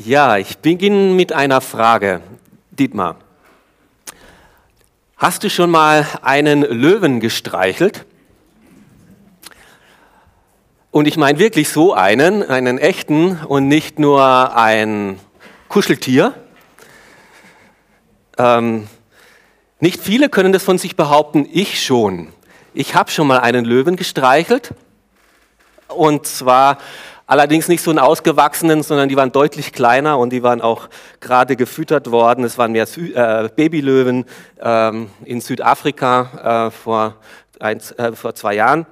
Ja, 0.00 0.36
ich 0.36 0.58
beginne 0.58 1.12
mit 1.14 1.32
einer 1.32 1.60
Frage. 1.60 2.20
Dietmar, 2.70 3.16
hast 5.16 5.42
du 5.42 5.50
schon 5.50 5.72
mal 5.72 6.06
einen 6.22 6.62
Löwen 6.62 7.18
gestreichelt? 7.18 8.06
Und 10.92 11.08
ich 11.08 11.16
meine 11.16 11.40
wirklich 11.40 11.68
so 11.68 11.94
einen, 11.94 12.44
einen 12.44 12.78
echten 12.78 13.40
und 13.44 13.66
nicht 13.66 13.98
nur 13.98 14.56
ein 14.56 15.18
Kuscheltier. 15.68 16.32
Ähm, 18.38 18.86
nicht 19.80 20.00
viele 20.00 20.28
können 20.28 20.52
das 20.52 20.62
von 20.62 20.78
sich 20.78 20.94
behaupten, 20.94 21.44
ich 21.50 21.84
schon. 21.84 22.28
Ich 22.72 22.94
habe 22.94 23.10
schon 23.10 23.26
mal 23.26 23.40
einen 23.40 23.64
Löwen 23.64 23.96
gestreichelt 23.96 24.74
und 25.88 26.24
zwar 26.24 26.78
allerdings 27.28 27.68
nicht 27.68 27.82
so 27.82 27.90
einen 27.90 28.00
ausgewachsenen, 28.00 28.82
sondern 28.82 29.08
die 29.08 29.16
waren 29.16 29.30
deutlich 29.30 29.72
kleiner 29.72 30.18
und 30.18 30.30
die 30.30 30.42
waren 30.42 30.60
auch 30.60 30.88
gerade 31.20 31.54
gefüttert 31.54 32.10
worden. 32.10 32.42
Es 32.42 32.58
waren 32.58 32.72
mehr 32.72 32.86
Sü 32.86 33.12
äh, 33.12 33.48
Babylöwen 33.54 34.24
ähm, 34.60 35.10
in 35.24 35.40
Südafrika 35.40 36.66
äh, 36.66 36.70
vor, 36.72 37.16
eins, 37.60 37.92
äh, 37.92 38.12
vor 38.12 38.34
zwei 38.34 38.54
Jahren. 38.54 38.86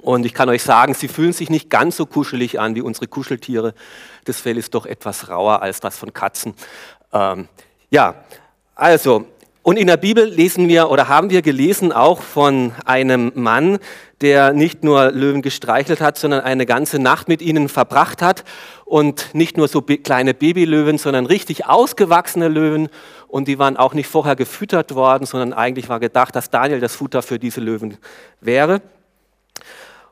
Und 0.00 0.24
ich 0.24 0.34
kann 0.34 0.48
euch 0.48 0.62
sagen, 0.62 0.94
sie 0.94 1.08
fühlen 1.08 1.32
sich 1.32 1.50
nicht 1.50 1.68
ganz 1.68 1.96
so 1.96 2.06
kuschelig 2.06 2.58
an 2.58 2.74
wie 2.74 2.80
unsere 2.80 3.08
Kuscheltiere. 3.08 3.74
Das 4.24 4.40
Fell 4.40 4.56
ist 4.56 4.74
doch 4.74 4.86
etwas 4.86 5.28
rauer 5.28 5.62
als 5.62 5.80
das 5.80 5.98
von 5.98 6.12
Katzen. 6.12 6.54
Ähm, 7.12 7.48
ja, 7.90 8.14
also, 8.74 9.26
und 9.62 9.76
in 9.76 9.86
der 9.86 9.96
Bibel 9.96 10.24
lesen 10.24 10.68
wir 10.68 10.90
oder 10.90 11.08
haben 11.08 11.30
wir 11.30 11.42
gelesen 11.42 11.92
auch 11.92 12.22
von 12.22 12.72
einem 12.84 13.32
Mann, 13.34 13.78
der 14.20 14.52
nicht 14.52 14.84
nur 14.84 15.10
Löwen 15.10 15.42
gestreichelt 15.42 16.00
hat, 16.00 16.18
sondern 16.18 16.40
eine 16.40 16.66
ganze 16.66 16.98
Nacht 16.98 17.28
mit 17.28 17.42
ihnen 17.42 17.68
verbracht 17.68 18.22
hat. 18.22 18.44
Und 18.84 19.34
nicht 19.34 19.56
nur 19.56 19.68
so 19.68 19.82
kleine 19.82 20.34
Babylöwen, 20.34 20.98
sondern 20.98 21.26
richtig 21.26 21.66
ausgewachsene 21.66 22.48
Löwen. 22.48 22.88
Und 23.28 23.48
die 23.48 23.58
waren 23.58 23.76
auch 23.76 23.94
nicht 23.94 24.08
vorher 24.08 24.36
gefüttert 24.36 24.94
worden, 24.94 25.26
sondern 25.26 25.52
eigentlich 25.52 25.88
war 25.88 26.00
gedacht, 26.00 26.34
dass 26.34 26.50
Daniel 26.50 26.80
das 26.80 26.96
Futter 26.96 27.22
für 27.22 27.38
diese 27.38 27.60
Löwen 27.60 27.98
wäre 28.40 28.80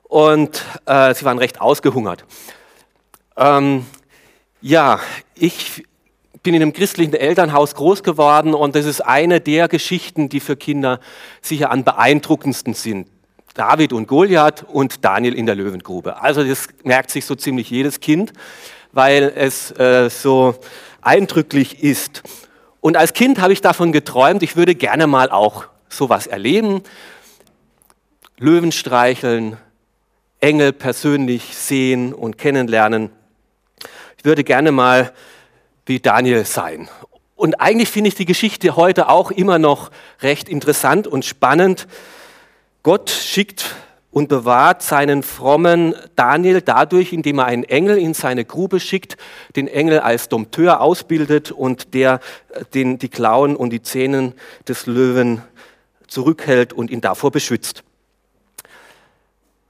und 0.08 0.64
äh, 0.86 1.14
sie 1.14 1.24
waren 1.24 1.38
recht 1.38 1.60
ausgehungert. 1.60 2.24
Ähm, 3.36 3.86
ja, 4.60 4.98
ich 5.34 5.84
bin 6.42 6.54
in 6.54 6.62
einem 6.62 6.72
christlichen 6.72 7.14
Elternhaus 7.14 7.74
groß 7.74 8.02
geworden 8.02 8.54
und 8.54 8.74
das 8.74 8.86
ist 8.86 9.00
eine 9.00 9.40
der 9.40 9.68
Geschichten, 9.68 10.28
die 10.28 10.40
für 10.40 10.56
Kinder 10.56 11.00
sicher 11.42 11.70
am 11.70 11.84
beeindruckendsten 11.84 12.74
sind. 12.74 13.08
David 13.54 13.92
und 13.92 14.06
Goliath 14.06 14.64
und 14.68 15.04
Daniel 15.04 15.34
in 15.34 15.46
der 15.46 15.56
Löwengrube. 15.56 16.22
Also 16.22 16.44
das 16.44 16.68
merkt 16.84 17.10
sich 17.10 17.26
so 17.26 17.34
ziemlich 17.34 17.70
jedes 17.70 17.98
Kind, 17.98 18.32
weil 18.92 19.32
es 19.34 19.72
äh, 19.72 20.08
so 20.10 20.54
eindrücklich 21.00 21.82
ist. 21.82 22.22
Und 22.80 22.96
als 22.96 23.12
Kind 23.12 23.40
habe 23.40 23.52
ich 23.52 23.60
davon 23.60 23.90
geträumt, 23.90 24.42
ich 24.42 24.54
würde 24.54 24.74
gerne 24.74 25.06
mal 25.06 25.30
auch 25.30 25.64
sowas 25.88 26.28
erleben. 26.28 26.82
Löwen 28.38 28.70
streicheln, 28.70 29.56
Engel 30.38 30.72
persönlich 30.72 31.56
sehen 31.56 32.14
und 32.14 32.38
kennenlernen. 32.38 33.10
Ich 34.18 34.24
würde 34.24 34.44
gerne 34.44 34.70
mal 34.70 35.12
wie 35.88 36.00
Daniel 36.00 36.44
sein. 36.44 36.88
Und 37.34 37.60
eigentlich 37.60 37.88
finde 37.88 38.08
ich 38.08 38.14
die 38.14 38.24
Geschichte 38.24 38.76
heute 38.76 39.08
auch 39.08 39.30
immer 39.30 39.58
noch 39.58 39.90
recht 40.20 40.48
interessant 40.48 41.06
und 41.06 41.24
spannend. 41.24 41.86
Gott 42.82 43.10
schickt 43.10 43.76
und 44.10 44.28
bewahrt 44.28 44.82
seinen 44.82 45.22
frommen 45.22 45.94
Daniel 46.16 46.62
dadurch, 46.62 47.12
indem 47.12 47.38
er 47.38 47.46
einen 47.46 47.64
Engel 47.64 47.98
in 47.98 48.14
seine 48.14 48.44
Grube 48.44 48.80
schickt, 48.80 49.16
den 49.54 49.68
Engel 49.68 50.00
als 50.00 50.28
Dompteur 50.28 50.80
ausbildet 50.80 51.52
und 51.52 51.94
der 51.94 52.20
äh, 52.48 52.64
den, 52.74 52.98
die 52.98 53.08
Klauen 53.08 53.54
und 53.54 53.70
die 53.70 53.82
Zähne 53.82 54.32
des 54.66 54.86
Löwen 54.86 55.42
zurückhält 56.06 56.72
und 56.72 56.90
ihn 56.90 57.00
davor 57.00 57.30
beschützt. 57.30 57.84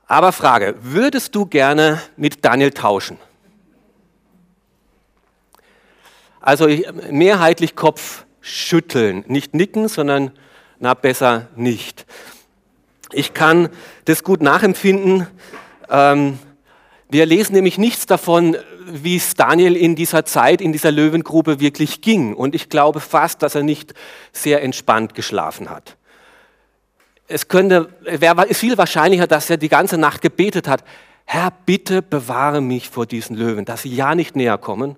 Aber 0.07 0.33
Frage, 0.33 0.75
würdest 0.81 1.35
du 1.35 1.45
gerne 1.45 2.01
mit 2.17 2.45
Daniel 2.45 2.71
tauschen? 2.71 3.19
Also 6.49 6.67
mehrheitlich 7.11 7.77
Kopf 7.77 8.25
schütteln, 8.41 9.23
nicht 9.27 9.53
nicken, 9.53 9.87
sondern 9.87 10.31
na 10.79 10.95
besser 10.95 11.49
nicht. 11.57 12.07
Ich 13.13 13.35
kann 13.35 13.69
das 14.07 14.25
gut 14.25 14.41
nachempfinden. 14.41 15.27
Ähm, 15.91 16.39
wir 17.11 17.27
lesen 17.27 17.53
nämlich 17.53 17.77
nichts 17.77 18.07
davon, 18.07 18.57
wie 18.87 19.17
es 19.17 19.35
Daniel 19.35 19.77
in 19.77 19.95
dieser 19.95 20.25
Zeit, 20.25 20.63
in 20.63 20.73
dieser 20.73 20.91
Löwengrube 20.91 21.61
wirklich 21.61 22.01
ging. 22.01 22.33
Und 22.33 22.55
ich 22.55 22.71
glaube 22.71 23.01
fast, 23.01 23.43
dass 23.43 23.55
er 23.55 23.63
nicht 23.63 23.93
sehr 24.33 24.63
entspannt 24.63 25.15
geschlafen 25.15 25.69
hat 25.69 25.99
es 27.31 27.49
könnte, 27.49 27.91
wäre 28.01 28.55
viel 28.55 28.79
wahrscheinlicher, 28.79 29.27
dass 29.27 29.51
er 29.51 29.59
die 29.59 29.69
ganze 29.69 29.99
Nacht 29.99 30.23
gebetet 30.23 30.67
hat, 30.67 30.83
Herr, 31.27 31.53
bitte 31.67 32.01
bewahre 32.01 32.63
mich 32.63 32.89
vor 32.89 33.05
diesen 33.05 33.37
Löwen, 33.37 33.67
dass 33.67 33.83
sie 33.83 33.95
ja 33.95 34.15
nicht 34.15 34.35
näher 34.35 34.57
kommen. 34.57 34.97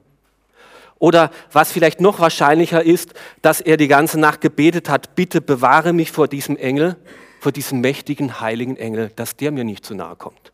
Oder 1.00 1.30
was 1.50 1.72
vielleicht 1.72 2.00
noch 2.00 2.20
wahrscheinlicher 2.20 2.84
ist, 2.84 3.14
dass 3.40 3.62
er 3.62 3.78
die 3.78 3.88
ganze 3.88 4.20
Nacht 4.20 4.42
gebetet 4.42 4.88
hat, 4.88 5.16
bitte 5.16 5.40
bewahre 5.40 5.94
mich 5.94 6.12
vor 6.12 6.28
diesem 6.28 6.56
Engel, 6.56 6.96
vor 7.40 7.52
diesem 7.52 7.80
mächtigen, 7.80 8.40
heiligen 8.40 8.76
Engel, 8.76 9.10
dass 9.16 9.34
der 9.34 9.50
mir 9.50 9.64
nicht 9.64 9.84
zu 9.84 9.94
nahe 9.94 10.14
kommt. 10.14 10.52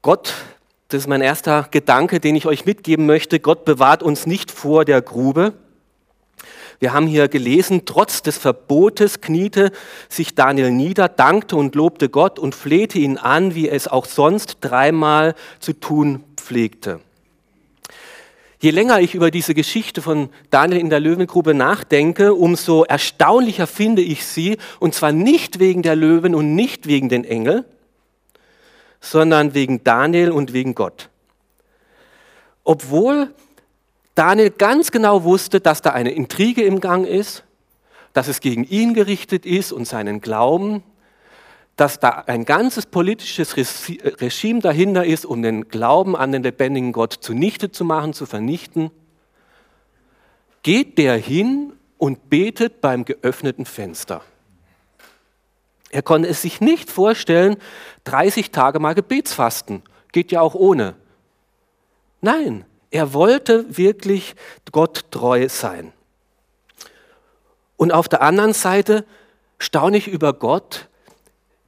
Gott, 0.00 0.32
das 0.88 1.02
ist 1.02 1.08
mein 1.08 1.22
erster 1.22 1.66
Gedanke, 1.72 2.20
den 2.20 2.36
ich 2.36 2.46
euch 2.46 2.64
mitgeben 2.64 3.06
möchte, 3.06 3.40
Gott 3.40 3.64
bewahrt 3.64 4.04
uns 4.04 4.26
nicht 4.26 4.52
vor 4.52 4.84
der 4.84 5.02
Grube, 5.02 5.54
wir 6.78 6.92
haben 6.92 7.06
hier 7.06 7.28
gelesen, 7.28 7.82
trotz 7.86 8.22
des 8.22 8.36
Verbotes 8.36 9.20
kniete 9.20 9.72
sich 10.08 10.34
Daniel 10.34 10.70
nieder, 10.70 11.08
dankte 11.08 11.56
und 11.56 11.74
lobte 11.74 12.08
Gott 12.08 12.38
und 12.38 12.54
flehte 12.54 12.98
ihn 12.98 13.16
an, 13.16 13.54
wie 13.54 13.68
es 13.68 13.88
auch 13.88 14.04
sonst 14.04 14.58
dreimal 14.60 15.34
zu 15.58 15.72
tun 15.72 16.22
pflegte. 16.36 17.00
Je 18.58 18.70
länger 18.70 19.00
ich 19.00 19.14
über 19.14 19.30
diese 19.30 19.54
Geschichte 19.54 20.00
von 20.00 20.30
Daniel 20.50 20.80
in 20.80 20.90
der 20.90 21.00
Löwengrube 21.00 21.54
nachdenke, 21.54 22.34
umso 22.34 22.84
erstaunlicher 22.84 23.66
finde 23.66 24.02
ich 24.02 24.24
sie, 24.24 24.56
und 24.80 24.94
zwar 24.94 25.12
nicht 25.12 25.58
wegen 25.58 25.82
der 25.82 25.94
Löwen 25.94 26.34
und 26.34 26.54
nicht 26.54 26.86
wegen 26.86 27.08
den 27.08 27.24
Engeln, 27.24 27.64
sondern 29.00 29.54
wegen 29.54 29.84
Daniel 29.84 30.30
und 30.30 30.52
wegen 30.52 30.74
Gott. 30.74 31.10
Obwohl 32.64 33.30
Daniel 34.16 34.50
ganz 34.50 34.90
genau 34.90 35.24
wusste, 35.24 35.60
dass 35.60 35.82
da 35.82 35.90
eine 35.90 36.10
Intrige 36.10 36.64
im 36.64 36.80
Gang 36.80 37.06
ist, 37.06 37.44
dass 38.14 38.28
es 38.28 38.40
gegen 38.40 38.64
ihn 38.64 38.94
gerichtet 38.94 39.44
ist 39.44 39.72
und 39.72 39.86
seinen 39.86 40.22
Glauben, 40.22 40.82
dass 41.76 42.00
da 42.00 42.24
ein 42.26 42.46
ganzes 42.46 42.86
politisches 42.86 43.54
Regime 43.56 44.60
dahinter 44.60 45.04
ist, 45.04 45.26
um 45.26 45.42
den 45.42 45.68
Glauben 45.68 46.16
an 46.16 46.32
den 46.32 46.42
lebendigen 46.42 46.92
Gott 46.92 47.12
zunichte 47.12 47.70
zu 47.70 47.84
machen, 47.84 48.14
zu 48.14 48.24
vernichten, 48.24 48.90
geht 50.62 50.96
der 50.96 51.18
hin 51.18 51.74
und 51.98 52.30
betet 52.30 52.80
beim 52.80 53.04
geöffneten 53.04 53.66
Fenster. 53.66 54.22
Er 55.90 56.00
konnte 56.00 56.28
es 56.30 56.40
sich 56.40 56.62
nicht 56.62 56.90
vorstellen, 56.90 57.58
30 58.04 58.50
Tage 58.50 58.80
mal 58.80 58.94
Gebetsfasten. 58.94 59.82
Geht 60.10 60.32
ja 60.32 60.40
auch 60.40 60.54
ohne. 60.54 60.94
Nein, 62.22 62.64
er 62.96 63.12
wollte 63.12 63.76
wirklich 63.76 64.34
Gott 64.72 65.04
treu 65.10 65.50
sein. 65.50 65.92
Und 67.76 67.92
auf 67.92 68.08
der 68.08 68.22
anderen 68.22 68.54
Seite 68.54 69.04
staune 69.58 69.98
ich 69.98 70.08
über 70.08 70.32
Gott, 70.32 70.88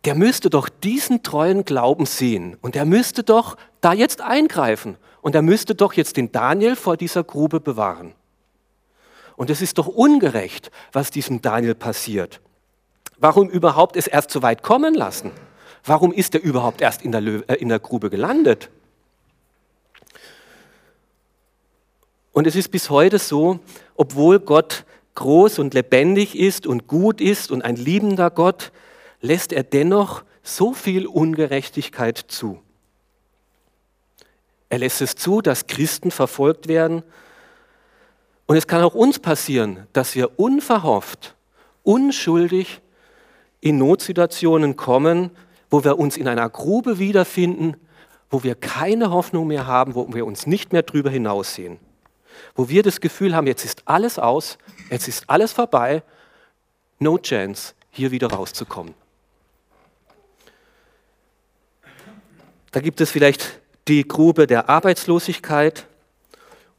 der 0.06 0.14
müsste 0.14 0.48
doch 0.48 0.70
diesen 0.70 1.22
treuen 1.22 1.66
Glauben 1.66 2.06
sehen 2.06 2.56
und 2.62 2.76
er 2.76 2.86
müsste 2.86 3.24
doch 3.24 3.58
da 3.82 3.92
jetzt 3.92 4.22
eingreifen 4.22 4.96
und 5.20 5.34
er 5.34 5.42
müsste 5.42 5.74
doch 5.74 5.92
jetzt 5.92 6.16
den 6.16 6.32
Daniel 6.32 6.76
vor 6.76 6.96
dieser 6.96 7.24
Grube 7.24 7.60
bewahren. 7.60 8.14
Und 9.36 9.50
es 9.50 9.60
ist 9.60 9.76
doch 9.76 9.86
ungerecht, 9.86 10.70
was 10.92 11.10
diesem 11.10 11.42
Daniel 11.42 11.74
passiert. 11.74 12.40
Warum 13.18 13.50
überhaupt 13.50 13.96
es 13.96 14.06
erst 14.06 14.30
so 14.30 14.40
weit 14.40 14.62
kommen 14.62 14.94
lassen? 14.94 15.30
Warum 15.84 16.10
ist 16.10 16.34
er 16.34 16.42
überhaupt 16.42 16.80
erst 16.80 17.02
in 17.02 17.12
der, 17.12 17.20
Lö 17.20 17.42
äh, 17.48 17.56
in 17.56 17.68
der 17.68 17.80
Grube 17.80 18.08
gelandet? 18.08 18.70
Und 22.38 22.46
es 22.46 22.54
ist 22.54 22.70
bis 22.70 22.88
heute 22.88 23.18
so, 23.18 23.58
obwohl 23.96 24.38
Gott 24.38 24.84
groß 25.16 25.58
und 25.58 25.74
lebendig 25.74 26.38
ist 26.38 26.68
und 26.68 26.86
gut 26.86 27.20
ist 27.20 27.50
und 27.50 27.62
ein 27.62 27.74
liebender 27.74 28.30
Gott, 28.30 28.70
lässt 29.20 29.52
er 29.52 29.64
dennoch 29.64 30.22
so 30.44 30.72
viel 30.72 31.08
Ungerechtigkeit 31.08 32.16
zu. 32.16 32.60
Er 34.68 34.78
lässt 34.78 35.00
es 35.00 35.16
zu, 35.16 35.40
dass 35.40 35.66
Christen 35.66 36.12
verfolgt 36.12 36.68
werden. 36.68 37.02
Und 38.46 38.56
es 38.56 38.68
kann 38.68 38.84
auch 38.84 38.94
uns 38.94 39.18
passieren, 39.18 39.88
dass 39.92 40.14
wir 40.14 40.38
unverhofft, 40.38 41.34
unschuldig 41.82 42.80
in 43.60 43.78
Notsituationen 43.78 44.76
kommen, 44.76 45.32
wo 45.70 45.82
wir 45.82 45.98
uns 45.98 46.16
in 46.16 46.28
einer 46.28 46.48
Grube 46.48 47.00
wiederfinden, 47.00 47.74
wo 48.30 48.44
wir 48.44 48.54
keine 48.54 49.10
Hoffnung 49.10 49.48
mehr 49.48 49.66
haben, 49.66 49.96
wo 49.96 50.06
wir 50.14 50.24
uns 50.24 50.46
nicht 50.46 50.72
mehr 50.72 50.84
drüber 50.84 51.10
hinaussehen, 51.10 51.80
wo 52.54 52.68
wir 52.68 52.82
das 52.82 53.00
Gefühl 53.00 53.34
haben, 53.34 53.46
jetzt 53.46 53.64
ist 53.64 53.82
alles 53.86 54.18
aus, 54.18 54.58
jetzt 54.90 55.08
ist 55.08 55.28
alles 55.28 55.52
vorbei, 55.52 56.02
no 56.98 57.18
chance, 57.18 57.74
hier 57.90 58.10
wieder 58.10 58.28
rauszukommen. 58.28 58.94
Da 62.70 62.80
gibt 62.80 63.00
es 63.00 63.10
vielleicht 63.10 63.60
die 63.88 64.06
Grube 64.06 64.46
der 64.46 64.68
Arbeitslosigkeit 64.68 65.86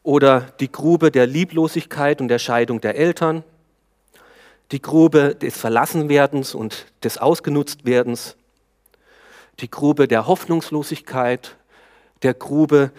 oder 0.04 0.42
die 0.60 0.72
Grube 0.72 1.12
der 1.12 1.28
Lieblosigkeit 1.28 2.22
und 2.22 2.28
der 2.28 2.40
Scheidung 2.40 2.82
der 2.82 2.96
Eltern, 2.96 3.44
die 4.72 4.82
Grube 4.82 5.36
des 5.36 5.58
Verlassenwerdens 5.58 6.54
und 6.54 6.86
des 7.04 7.18
Ausgenutztwerdens, 7.18 8.36
die 9.60 9.70
Grube 9.70 10.08
der 10.08 10.28
Hoffnungslosigkeit, 10.28 11.56
der 12.22 12.34
Grube 12.34 12.92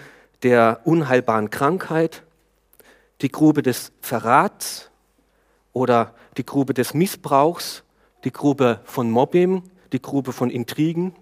der 0.42 0.80
unheilbaren 0.84 1.50
Krankheit, 1.50 2.22
die 3.22 3.30
Grube 3.30 3.62
des 3.62 3.92
Verrats 4.00 4.90
oder 5.72 6.14
die 6.36 6.44
Grube 6.46 6.74
des 6.74 6.94
Missbrauchs, 6.94 7.82
die 8.24 8.32
Grube 8.32 8.80
von 8.84 9.10
Mobbing, 9.10 9.62
die 9.92 10.02
Grube 10.02 10.32
von 10.32 10.50
Intrigen. 10.50 11.14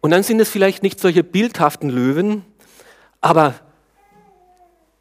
Und 0.00 0.10
dann 0.10 0.22
sind 0.22 0.40
es 0.40 0.48
vielleicht 0.48 0.82
nicht 0.82 0.98
solche 0.98 1.22
bildhaften 1.22 1.88
Löwen, 1.88 2.44
aber 3.20 3.54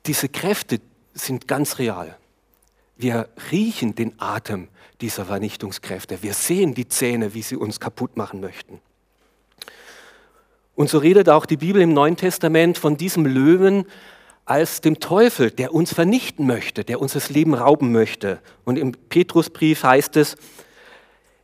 diese 0.05 0.29
Kräfte 0.29 0.79
sind 1.13 1.47
ganz 1.47 1.79
real. 1.79 2.17
Wir 2.97 3.29
riechen 3.51 3.95
den 3.95 4.19
Atem 4.19 4.67
dieser 5.01 5.25
Vernichtungskräfte. 5.25 6.21
Wir 6.21 6.33
sehen 6.33 6.75
die 6.75 6.87
Zähne, 6.87 7.33
wie 7.33 7.41
sie 7.41 7.55
uns 7.55 7.79
kaputt 7.79 8.15
machen 8.15 8.41
möchten. 8.41 8.79
Und 10.81 10.89
so 10.89 10.97
redet 10.97 11.29
auch 11.29 11.45
die 11.45 11.57
Bibel 11.57 11.79
im 11.79 11.93
Neuen 11.93 12.17
Testament 12.17 12.75
von 12.75 12.97
diesem 12.97 13.27
Löwen 13.27 13.85
als 14.45 14.81
dem 14.81 14.99
Teufel, 14.99 15.51
der 15.51 15.75
uns 15.75 15.93
vernichten 15.93 16.47
möchte, 16.47 16.83
der 16.83 16.99
uns 16.99 17.13
das 17.13 17.29
Leben 17.29 17.53
rauben 17.53 17.91
möchte. 17.91 18.39
Und 18.63 18.79
im 18.79 18.93
Petrusbrief 18.93 19.83
heißt 19.83 20.17
es, 20.17 20.37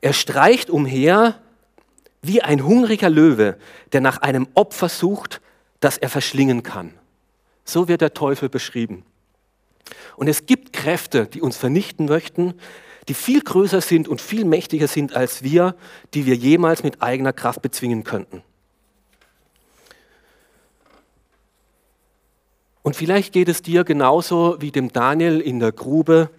er 0.01 0.13
streicht 0.13 0.71
umher 0.71 1.39
wie 2.23 2.41
ein 2.41 2.65
hungriger 2.65 3.11
Löwe, 3.11 3.57
der 3.91 4.01
nach 4.01 4.23
einem 4.23 4.47
Opfer 4.55 4.89
sucht, 4.89 5.39
das 5.81 5.99
er 5.99 6.09
verschlingen 6.09 6.63
kann. 6.63 6.95
So 7.63 7.87
wird 7.87 8.01
der 8.01 8.15
Teufel 8.15 8.49
beschrieben. 8.49 9.05
Und 10.15 10.29
es 10.29 10.47
gibt 10.47 10.73
Kräfte, 10.73 11.27
die 11.27 11.41
uns 11.41 11.57
vernichten 11.57 12.07
möchten, 12.07 12.55
die 13.07 13.13
viel 13.13 13.41
größer 13.41 13.81
sind 13.81 14.07
und 14.07 14.19
viel 14.19 14.45
mächtiger 14.45 14.87
sind 14.87 15.15
als 15.15 15.43
wir, 15.43 15.75
die 16.15 16.25
wir 16.25 16.33
jemals 16.33 16.81
mit 16.81 17.03
eigener 17.03 17.33
Kraft 17.33 17.61
bezwingen 17.61 18.03
könnten. 18.03 18.41
Und 22.87 22.95
vielleicht 22.95 23.33
geht 23.33 23.49
es 23.49 23.61
dir 23.61 23.83
genauso 23.83 24.61
wie 24.61 24.71
dem 24.71 24.93
Daniel 24.93 25.41
in 25.41 25.59
der 25.59 25.73
Grube, 25.73 26.29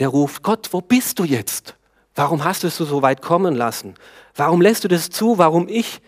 der 0.00 0.08
ruft, 0.08 0.42
Gott, 0.42 0.70
wo 0.72 0.80
bist 0.80 1.20
du 1.20 1.24
jetzt? 1.24 1.76
Warum 2.16 2.42
hast 2.42 2.64
du 2.64 2.66
es 2.66 2.78
so 2.78 3.02
weit 3.02 3.22
kommen 3.22 3.54
lassen? 3.54 3.94
Warum 4.34 4.60
lässt 4.60 4.82
du 4.82 4.88
das 4.88 5.08
zu? 5.08 5.38
Warum 5.38 5.68
ich? 5.68 6.00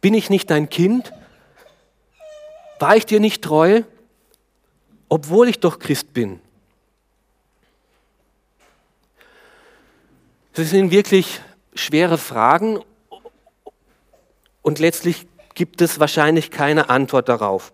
Bin 0.00 0.14
ich 0.14 0.30
nicht 0.30 0.48
dein 0.48 0.68
Kind? 0.68 1.12
War 2.78 2.94
ich 2.94 3.04
dir 3.04 3.18
nicht 3.18 3.42
treu, 3.42 3.82
obwohl 5.08 5.48
ich 5.48 5.58
doch 5.58 5.80
Christ 5.80 6.14
bin? 6.14 6.38
Das 10.52 10.70
sind 10.70 10.92
wirklich 10.92 11.40
schwere 11.74 12.16
Fragen 12.16 12.78
und 14.62 14.78
letztlich 14.78 15.26
gibt 15.56 15.80
es 15.80 15.98
wahrscheinlich 15.98 16.52
keine 16.52 16.90
Antwort 16.90 17.28
darauf. 17.28 17.72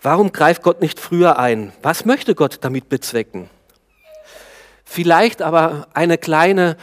Warum 0.00 0.32
greift 0.32 0.62
Gott 0.62 0.80
nicht 0.80 1.00
früher 1.00 1.38
ein? 1.38 1.72
Was 1.82 2.04
möchte 2.04 2.34
Gott 2.34 2.58
damit 2.62 2.88
bezwecken? 2.88 3.50
Vielleicht 4.84 5.42
aber 5.42 5.88
eine 5.92 6.18
kleine 6.18 6.76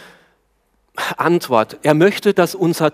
Antwort. 1.18 1.80
Er 1.84 1.94
möchte, 1.94 2.34
dass 2.34 2.56
unser 2.56 2.92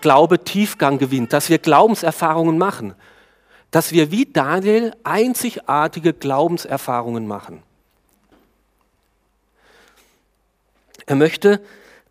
Glaube 0.00 0.44
Tiefgang 0.44 0.98
gewinnt, 0.98 1.32
dass 1.32 1.48
wir 1.48 1.58
Glaubenserfahrungen 1.58 2.58
machen, 2.58 2.94
dass 3.70 3.92
wir 3.92 4.10
wie 4.10 4.26
Daniel 4.26 4.94
einzigartige 5.04 6.12
Glaubenserfahrungen 6.12 7.26
machen. 7.26 7.62
Er 11.06 11.16
möchte, 11.16 11.60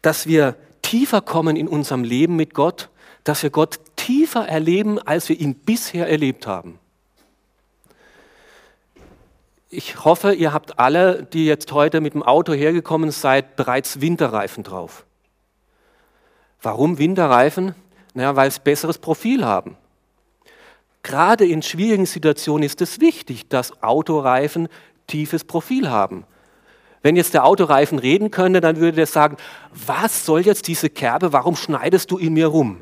dass 0.01 0.27
wir 0.27 0.55
tiefer 0.81 1.21
kommen 1.21 1.55
in 1.55 1.67
unserem 1.67 2.03
Leben 2.03 2.35
mit 2.35 2.53
Gott, 2.53 2.89
dass 3.23 3.43
wir 3.43 3.49
Gott 3.49 3.79
tiefer 3.95 4.47
erleben, 4.47 4.99
als 4.99 5.27
wir 5.29 5.39
ihn 5.39 5.55
bisher 5.55 6.07
erlebt 6.07 6.47
haben. 6.47 6.79
Ich 9.75 10.05
hoffe, 10.05 10.33
ihr 10.33 10.53
habt 10.53 10.79
alle, 10.79 11.23
die 11.23 11.45
jetzt 11.45 11.73
heute 11.73 11.99
mit 11.99 12.13
dem 12.13 12.23
Auto 12.23 12.53
hergekommen 12.53 13.11
seid, 13.11 13.57
bereits 13.57 13.99
Winterreifen 13.99 14.63
drauf. 14.63 15.05
Warum 16.61 16.97
Winterreifen? 16.97 17.75
Naja, 18.13 18.37
weil 18.37 18.49
sie 18.51 18.61
besseres 18.63 18.99
Profil 18.99 19.43
haben. 19.43 19.75
Gerade 21.03 21.45
in 21.45 21.61
schwierigen 21.61 22.05
Situationen 22.05 22.63
ist 22.63 22.79
es 22.79 23.01
wichtig, 23.01 23.49
dass 23.49 23.83
Autoreifen 23.83 24.69
tiefes 25.07 25.43
Profil 25.43 25.89
haben. 25.89 26.23
Wenn 27.01 27.17
jetzt 27.17 27.33
der 27.33 27.43
Autoreifen 27.43 27.99
reden 27.99 28.31
könnte, 28.31 28.61
dann 28.61 28.77
würde 28.77 29.01
er 29.01 29.07
sagen, 29.07 29.35
was 29.73 30.25
soll 30.25 30.39
jetzt 30.39 30.69
diese 30.69 30.89
Kerbe, 30.89 31.33
warum 31.33 31.57
schneidest 31.57 32.11
du 32.11 32.17
in 32.17 32.31
mir 32.31 32.47
rum? 32.47 32.81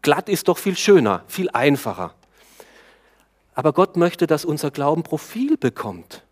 Glatt 0.00 0.30
ist 0.30 0.48
doch 0.48 0.56
viel 0.56 0.78
schöner, 0.78 1.24
viel 1.26 1.50
einfacher. 1.50 2.14
Aber 3.54 3.72
Gott 3.72 3.96
möchte, 3.96 4.26
dass 4.26 4.44
unser 4.44 4.70
Glauben 4.70 5.02
Profil 5.02 5.56
bekommt 5.56 6.22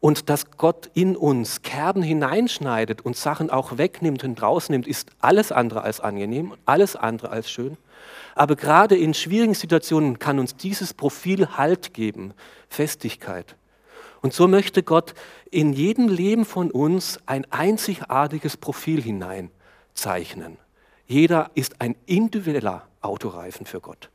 und 0.00 0.30
dass 0.30 0.50
Gott 0.52 0.90
in 0.94 1.16
uns 1.16 1.60
Kerben 1.62 2.02
hineinschneidet 2.02 3.02
und 3.02 3.16
Sachen 3.16 3.50
auch 3.50 3.76
wegnimmt 3.76 4.24
und 4.24 4.40
rausnimmt, 4.40 4.86
ist 4.86 5.10
alles 5.20 5.52
andere 5.52 5.82
als 5.82 6.00
angenehm, 6.00 6.54
alles 6.64 6.96
andere 6.96 7.30
als 7.30 7.50
schön. 7.50 7.76
Aber 8.34 8.56
gerade 8.56 8.96
in 8.96 9.12
schwierigen 9.12 9.54
Situationen 9.54 10.18
kann 10.18 10.38
uns 10.38 10.56
dieses 10.56 10.94
Profil 10.94 11.58
Halt 11.58 11.92
geben, 11.92 12.32
Festigkeit. 12.68 13.56
Und 14.22 14.32
so 14.32 14.48
möchte 14.48 14.82
Gott 14.82 15.14
in 15.50 15.72
jedem 15.72 16.08
Leben 16.08 16.46
von 16.46 16.70
uns 16.70 17.18
ein 17.26 17.50
einzigartiges 17.50 18.56
Profil 18.56 19.02
hineinzeichnen. 19.02 20.56
Jeder 21.06 21.50
ist 21.54 21.80
ein 21.80 21.96
individueller 22.06 22.86
Autoreifen 23.02 23.66
für 23.66 23.80
Gott. 23.80 24.10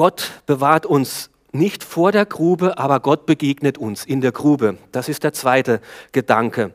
Gott 0.00 0.30
bewahrt 0.46 0.86
uns 0.86 1.28
nicht 1.52 1.84
vor 1.84 2.10
der 2.10 2.24
Grube, 2.24 2.78
aber 2.78 3.00
Gott 3.00 3.26
begegnet 3.26 3.76
uns 3.76 4.06
in 4.06 4.22
der 4.22 4.32
Grube. 4.32 4.78
Das 4.92 5.10
ist 5.10 5.24
der 5.24 5.34
zweite 5.34 5.82
Gedanke. 6.12 6.72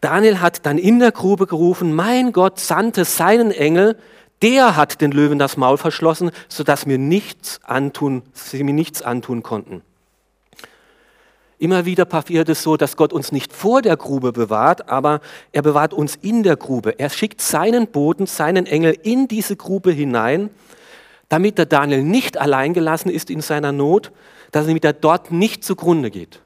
Daniel 0.00 0.40
hat 0.40 0.66
dann 0.66 0.78
in 0.78 0.98
der 0.98 1.12
Grube 1.12 1.46
gerufen, 1.46 1.94
mein 1.94 2.32
Gott 2.32 2.58
sandte 2.58 3.04
seinen 3.04 3.52
Engel, 3.52 3.96
der 4.42 4.74
hat 4.74 5.00
den 5.00 5.12
Löwen 5.12 5.38
das 5.38 5.56
Maul 5.56 5.78
verschlossen, 5.78 6.32
sodass 6.48 6.86
mir 6.86 6.98
nichts 6.98 7.60
antun, 7.62 8.22
sie 8.32 8.64
mir 8.64 8.74
nichts 8.74 9.00
antun 9.00 9.44
konnten. 9.44 9.82
Immer 11.58 11.84
wieder 11.84 12.04
passiert 12.04 12.48
es 12.48 12.64
so, 12.64 12.76
dass 12.76 12.96
Gott 12.96 13.12
uns 13.12 13.30
nicht 13.30 13.52
vor 13.52 13.80
der 13.80 13.96
Grube 13.96 14.32
bewahrt, 14.32 14.88
aber 14.88 15.20
er 15.52 15.62
bewahrt 15.62 15.94
uns 15.94 16.16
in 16.16 16.42
der 16.42 16.56
Grube. 16.56 16.98
Er 16.98 17.10
schickt 17.10 17.40
seinen 17.40 17.86
Boten, 17.86 18.26
seinen 18.26 18.66
Engel 18.66 18.98
in 19.04 19.28
diese 19.28 19.54
Grube 19.54 19.92
hinein, 19.92 20.50
damit 21.28 21.58
der 21.58 21.66
Daniel 21.66 22.02
nicht 22.02 22.38
allein 22.38 22.74
gelassen 22.74 23.10
ist 23.10 23.30
in 23.30 23.40
seiner 23.40 23.72
Not, 23.72 24.12
damit 24.52 24.84
er 24.84 24.92
dort 24.92 25.30
nicht 25.30 25.64
zugrunde 25.64 26.10
geht. 26.10 26.40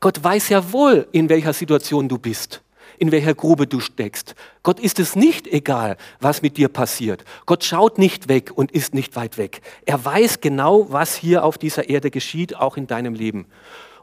Gott 0.00 0.22
weiß 0.22 0.50
ja 0.50 0.72
wohl, 0.72 1.08
in 1.12 1.28
welcher 1.28 1.52
Situation 1.52 2.08
du 2.08 2.18
bist 2.18 2.62
in 2.98 3.12
welcher 3.12 3.34
Grube 3.34 3.66
du 3.66 3.80
steckst. 3.80 4.34
Gott 4.62 4.80
ist 4.80 4.98
es 4.98 5.16
nicht 5.16 5.46
egal, 5.46 5.96
was 6.20 6.42
mit 6.42 6.56
dir 6.56 6.68
passiert. 6.68 7.24
Gott 7.44 7.64
schaut 7.64 7.98
nicht 7.98 8.28
weg 8.28 8.50
und 8.54 8.72
ist 8.72 8.94
nicht 8.94 9.16
weit 9.16 9.38
weg. 9.38 9.60
Er 9.84 10.04
weiß 10.04 10.40
genau, 10.40 10.86
was 10.90 11.14
hier 11.14 11.44
auf 11.44 11.58
dieser 11.58 11.88
Erde 11.88 12.10
geschieht, 12.10 12.56
auch 12.56 12.76
in 12.76 12.86
deinem 12.86 13.14
Leben. 13.14 13.46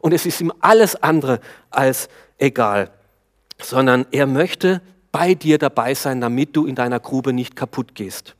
Und 0.02 0.14
es 0.14 0.26
ist 0.26 0.42
ihm 0.42 0.52
alles 0.60 0.96
andere 1.02 1.40
als 1.70 2.10
egal, 2.38 2.92
sondern 3.60 4.06
er 4.12 4.28
möchte 4.28 4.82
bei 5.12 5.34
dir 5.34 5.58
dabei 5.58 5.94
sein, 5.94 6.22
damit 6.22 6.56
du 6.56 6.66
in 6.66 6.76
deiner 6.76 7.00
Grube 7.00 7.34
nicht 7.34 7.56
kaputt 7.56 7.96
gehst. 7.96 8.36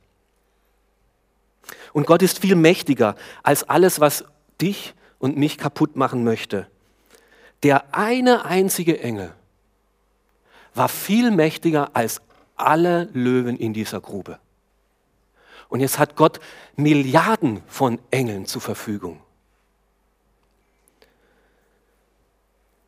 Und 1.94 2.06
Gott 2.06 2.20
ist 2.20 2.40
viel 2.40 2.56
mächtiger 2.56 3.14
als 3.42 3.62
alles, 3.62 4.00
was 4.00 4.24
dich 4.60 4.92
und 5.18 5.38
mich 5.38 5.56
kaputt 5.56 5.96
machen 5.96 6.24
möchte. 6.24 6.66
Der 7.62 7.94
eine 7.94 8.44
einzige 8.44 9.00
Engel, 9.00 9.32
war 10.74 10.88
viel 10.88 11.30
mächtiger 11.30 11.90
als 11.94 12.20
alle 12.56 13.08
Löwen 13.12 13.56
in 13.56 13.72
dieser 13.72 14.00
Grube. 14.00 14.38
Und 15.68 15.80
jetzt 15.80 15.98
hat 15.98 16.16
Gott 16.16 16.40
Milliarden 16.76 17.62
von 17.66 17.98
Engeln 18.10 18.46
zur 18.46 18.60
Verfügung. 18.60 19.20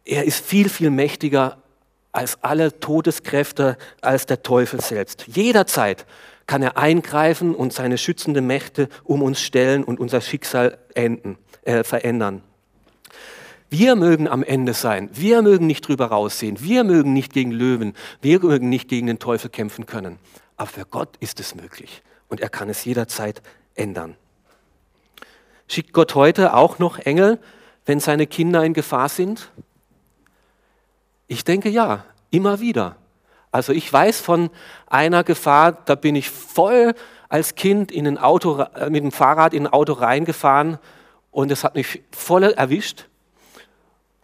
Er 0.05 0.25
ist 0.25 0.45
viel, 0.45 0.69
viel 0.69 0.91
mächtiger 0.91 1.59
als 2.13 2.43
alle 2.43 2.79
Todeskräfte, 2.81 3.77
als 4.01 4.27
der 4.27 4.43
Teufel 4.43 4.81
selbst. 4.81 5.27
Jederzeit 5.27 6.07
kann 6.47 6.63
er 6.63 6.77
eingreifen 6.77 7.55
und 7.55 7.73
seine 7.73 7.99
schützende 7.99 8.41
Mächte 8.41 8.89
um 9.05 9.23
uns 9.23 9.41
stellen 9.41 9.85
und 9.85 10.01
unser 10.01 10.21
Schicksal 10.21 10.79
enden, 10.95 11.39
äh, 11.63 11.83
verändern. 11.83 12.43
Wir 13.69 13.97
mögen 13.97 14.29
am 14.29 14.45
Ende 14.45 14.75
sein, 14.75 15.11
wir 15.13 15.43
mögen 15.43 15.67
nicht 15.67 15.87
drüber 15.89 16.07
raussehen, 16.07 16.61
wir 16.61 16.85
mögen 16.85 17.13
nicht 17.13 17.33
gegen 17.33 17.51
Löwen, 17.51 17.95
wir 18.23 18.41
mögen 18.41 18.69
nicht 18.69 18.89
gegen 18.89 19.09
den 19.09 19.19
Teufel 19.19 19.51
kämpfen 19.51 19.87
können. 19.87 20.19
Aber 20.57 20.69
für 20.69 20.85
Gott 20.85 21.17
ist 21.19 21.41
es 21.41 21.57
möglich 21.57 22.03
und 22.29 22.41
er 22.41 22.49
kann 22.49 22.69
es 22.69 22.85
jederzeit 22.85 23.43
ändern. 23.75 24.17
Schickt 25.69 25.93
Gott 25.93 26.15
heute 26.15 26.55
auch 26.55 26.79
noch 26.79 27.01
Engel, 27.01 27.41
wenn 27.87 27.99
seine 27.99 28.29
Kinder 28.29 28.65
in 28.65 28.73
Gefahr 28.73 29.09
sind? 29.09 29.51
Ich 31.27 31.43
denke 31.43 31.69
ja, 31.69 32.05
immer 32.31 32.61
wieder. 32.61 32.97
Also 33.51 33.73
ich 33.73 33.91
weiß 33.93 34.21
von 34.21 34.51
einer 34.87 35.25
Gefahr, 35.25 35.73
da 35.73 35.95
bin 35.95 36.17
ich 36.17 36.31
voll 36.31 36.95
als 37.29 37.55
Kind 37.55 37.91
in 37.91 38.07
ein 38.07 38.19
Auto, 38.19 38.61
äh, 38.61 38.91
mit 38.91 39.03
dem 39.03 39.13
Fahrrad 39.13 39.55
in 39.55 39.67
ein 39.67 39.73
Auto 39.73 39.95
reingefahren 39.95 40.79
und 41.31 41.51
es 41.51 41.65
hat 41.65 41.75
mich 41.75 42.03
voll 42.13 42.45
erwischt. 42.45 43.09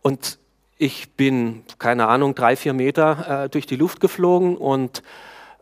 Und 0.03 0.39
ich 0.79 1.11
bin, 1.13 1.65
keine 1.79 2.09
Ahnung, 2.09 2.35
drei, 2.35 2.57
vier 2.57 2.73
Meter 2.73 3.45
äh, 3.45 3.49
durch 3.49 3.67
die 3.67 3.77
Luft 3.77 4.01
geflogen 4.01 4.57
und 4.57 5.03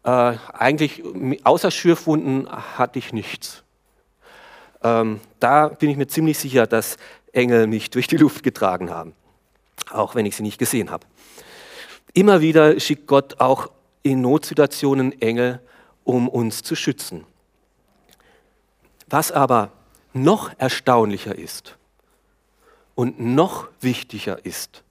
äh, 0.02 0.11
eigentlich 0.52 1.02
außer 1.45 1.71
Schürfwunden 1.71 2.49
hatte 2.50 2.99
ich 2.99 3.12
nichts. 3.12 3.62
Ähm, 4.83 5.21
da 5.38 5.69
bin 5.69 5.90
ich 5.90 5.97
mir 5.97 6.07
ziemlich 6.07 6.38
sicher, 6.38 6.67
dass 6.67 6.97
Engel 7.33 7.67
mich 7.67 7.90
durch 7.90 8.07
die 8.07 8.17
Luft 8.17 8.43
getragen 8.43 8.90
haben, 8.90 9.12
auch 9.90 10.14
wenn 10.14 10.25
ich 10.25 10.37
sie 10.37 10.43
nicht 10.43 10.59
gesehen 10.59 10.90
habe. 10.90 11.07
Immer 12.12 12.40
wieder 12.40 12.79
schickt 12.81 13.07
Gott 13.07 13.40
auch 13.40 13.71
in 14.02 14.21
Notsituationen 14.21 15.21
Engel, 15.21 15.61
um 16.05 16.29
uns 16.29 16.62
zu 16.62 16.75
schützen. 16.75 17.25
Was 19.09 19.31
aber 19.33 19.73
noch 20.12 20.50
erstaunlicher 20.59 21.37
ist 21.37 21.76
und 22.95 23.21
noch 23.21 23.69
wichtiger 23.81 24.45
ist, 24.45 24.83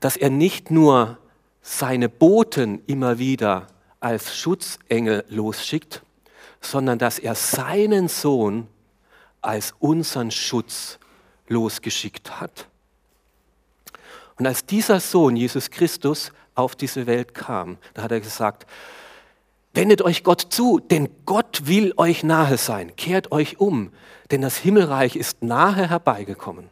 dass 0.00 0.16
er 0.16 0.30
nicht 0.30 0.70
nur 0.70 1.18
seine 1.62 2.08
Boten 2.08 2.82
immer 2.86 3.18
wieder 3.18 3.68
als 4.00 4.36
Schutzengel 4.36 5.24
losschickt, 5.28 6.02
sondern 6.60 6.98
dass 6.98 7.18
er 7.18 7.34
seinen 7.34 8.08
Sohn 8.08 8.66
als 9.40 9.74
unseren 9.78 10.30
Schutz 10.30 10.98
losgeschickt 11.48 12.40
hat. 12.40 12.68
Und 14.38 14.46
als 14.46 14.66
dieser 14.66 15.00
Sohn, 15.00 15.36
Jesus 15.36 15.70
Christus, 15.70 16.32
auf 16.54 16.76
diese 16.76 17.06
Welt 17.06 17.34
kam, 17.34 17.78
da 17.94 18.02
hat 18.02 18.12
er 18.12 18.20
gesagt, 18.20 18.66
wendet 19.72 20.02
euch 20.02 20.22
Gott 20.22 20.46
zu, 20.50 20.78
denn 20.78 21.08
Gott 21.26 21.62
will 21.64 21.92
euch 21.96 22.22
nahe 22.22 22.56
sein, 22.56 22.94
kehrt 22.96 23.32
euch 23.32 23.58
um, 23.58 23.90
denn 24.30 24.40
das 24.40 24.56
Himmelreich 24.56 25.16
ist 25.16 25.42
nahe 25.42 25.88
herbeigekommen. 25.88 26.70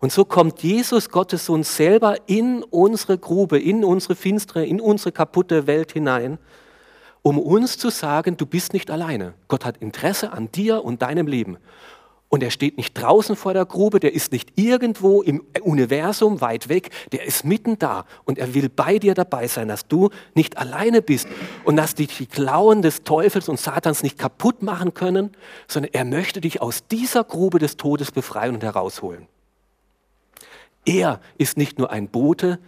Und 0.00 0.12
so 0.12 0.24
kommt 0.24 0.62
Jesus, 0.62 1.08
Gottes 1.08 1.46
Sohn, 1.46 1.62
selber 1.62 2.16
in 2.26 2.62
unsere 2.62 3.16
Grube, 3.16 3.58
in 3.58 3.84
unsere 3.84 4.14
finstere, 4.14 4.66
in 4.66 4.80
unsere 4.80 5.12
kaputte 5.12 5.66
Welt 5.66 5.92
hinein, 5.92 6.38
um 7.22 7.38
uns 7.38 7.78
zu 7.78 7.88
sagen, 7.88 8.36
du 8.36 8.44
bist 8.44 8.74
nicht 8.74 8.90
alleine. 8.90 9.32
Gott 9.48 9.64
hat 9.64 9.78
Interesse 9.78 10.32
an 10.32 10.52
dir 10.52 10.84
und 10.84 11.00
deinem 11.00 11.26
Leben. 11.26 11.56
Und 12.34 12.42
er 12.42 12.50
steht 12.50 12.78
nicht 12.78 12.94
draußen 12.94 13.36
vor 13.36 13.54
der 13.54 13.64
Grube, 13.64 14.00
der 14.00 14.12
ist 14.12 14.32
nicht 14.32 14.58
irgendwo 14.58 15.22
im 15.22 15.44
Universum 15.62 16.40
weit 16.40 16.68
weg, 16.68 16.90
der 17.12 17.26
ist 17.26 17.44
mitten 17.44 17.78
da 17.78 18.06
und 18.24 18.38
er 18.38 18.54
will 18.54 18.68
bei 18.68 18.98
dir 18.98 19.14
dabei 19.14 19.46
sein, 19.46 19.68
dass 19.68 19.86
du 19.86 20.10
nicht 20.34 20.58
alleine 20.58 21.00
bist 21.00 21.28
und 21.62 21.76
dass 21.76 21.94
dich 21.94 22.16
die 22.18 22.26
Klauen 22.26 22.82
des 22.82 23.04
Teufels 23.04 23.48
und 23.48 23.60
Satans 23.60 24.02
nicht 24.02 24.18
kaputt 24.18 24.62
machen 24.64 24.94
können, 24.94 25.30
sondern 25.68 25.92
er 25.94 26.04
möchte 26.04 26.40
dich 26.40 26.60
aus 26.60 26.88
dieser 26.88 27.22
Grube 27.22 27.60
des 27.60 27.76
Todes 27.76 28.10
befreien 28.10 28.56
und 28.56 28.64
herausholen. 28.64 29.28
Er 30.84 31.20
ist 31.38 31.56
nicht 31.56 31.78
nur 31.78 31.92
ein 31.92 32.08
Bote, 32.08 32.58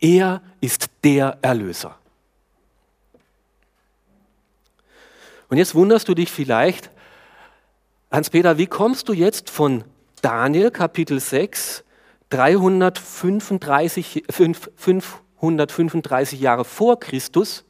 er 0.00 0.42
ist 0.60 0.90
der 1.04 1.38
Erlöser. 1.42 1.96
Und 5.48 5.58
jetzt 5.58 5.76
wunderst 5.76 6.08
du 6.08 6.14
dich 6.14 6.32
vielleicht, 6.32 6.90
Hans-Peter, 8.12 8.58
wie 8.58 8.66
kommst 8.66 9.08
du 9.08 9.14
jetzt 9.14 9.48
von 9.48 9.84
Daniel 10.20 10.70
Kapitel 10.70 11.18
6, 11.18 11.82
335, 12.28 14.24
535 14.28 16.38
Jahre 16.38 16.66
vor 16.66 17.00
Christus 17.00 17.64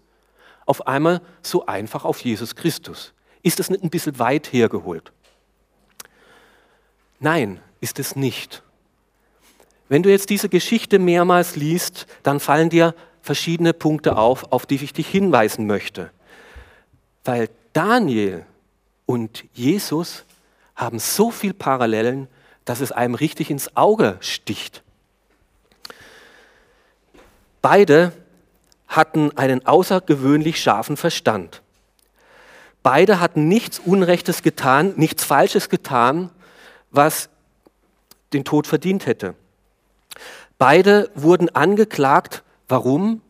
auf 0.67 0.89
einmal 0.89 1.23
so 1.43 1.67
einfach 1.67 2.05
auf 2.05 2.19
Jesus 2.19 2.57
Christus? 2.57 3.13
Ist 3.43 3.61
das 3.61 3.71
nicht 3.71 3.85
ein 3.85 3.91
bisschen 3.91 4.19
weit 4.19 4.53
hergeholt? 4.53 5.13
Nein, 7.21 7.61
ist 7.81 8.01
es 8.01 8.17
nicht. 8.17 8.65
Wenn 9.89 10.03
du 10.03 10.11
jetzt 10.11 10.29
diese 10.29 10.49
Geschichte 10.49 10.99
mehrmals 10.99 11.55
liest, 11.55 12.09
dann 12.25 12.41
fallen 12.41 12.69
dir 12.69 12.97
verschiedene 13.21 13.75
Punkte 13.75 14.17
auf, 14.17 14.51
auf 14.51 14.67
die 14.67 14.75
ich 14.75 14.93
dich 14.93 15.07
hinweisen 15.07 15.69
möchte. 15.69 16.11
Weil 17.23 17.49
Daniel 17.73 18.45
und 19.07 19.45
Jesus 19.53 20.25
haben 20.76 20.99
so 20.99 21.31
viel 21.31 21.55
Parallelen, 21.55 22.29
dass 22.64 22.81
es 22.81 22.93
einem 22.93 23.14
richtig 23.14 23.50
ins 23.50 23.76
Auge 23.76 24.17
sticht. 24.21 24.83
Beide 27.61 28.12
hatten 28.88 29.37
einen 29.37 29.67
außergewöhnlich 29.67 30.61
scharfen 30.61 30.97
Verstand. 30.97 31.62
Beide 32.83 33.21
hatten 33.21 33.49
nichts 33.49 33.79
Unrechtes 33.79 34.43
getan, 34.43 34.95
nichts 34.97 35.25
Falsches 35.25 35.69
getan, 35.69 36.31
was 36.91 37.29
den 38.33 38.45
Tod 38.45 38.67
verdient 38.67 39.07
hätte. 39.07 39.35
Beide 40.59 41.11
wurden 41.14 41.49
angeklagt. 41.55 42.43
Warum? 42.69 43.21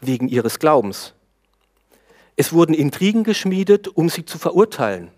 Wegen 0.00 0.28
ihres 0.28 0.58
Glaubens. 0.58 1.14
Es 2.36 2.52
wurden 2.52 2.74
Intrigen 2.74 3.24
geschmiedet, 3.24 3.88
um 3.88 4.08
sie 4.08 4.24
zu 4.24 4.38
verurteilen. 4.38 5.10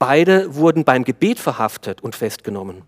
Beide 0.00 0.54
wurden 0.54 0.84
beim 0.84 1.04
Gebet 1.04 1.38
verhaftet 1.38 2.00
und 2.00 2.16
festgenommen. 2.16 2.84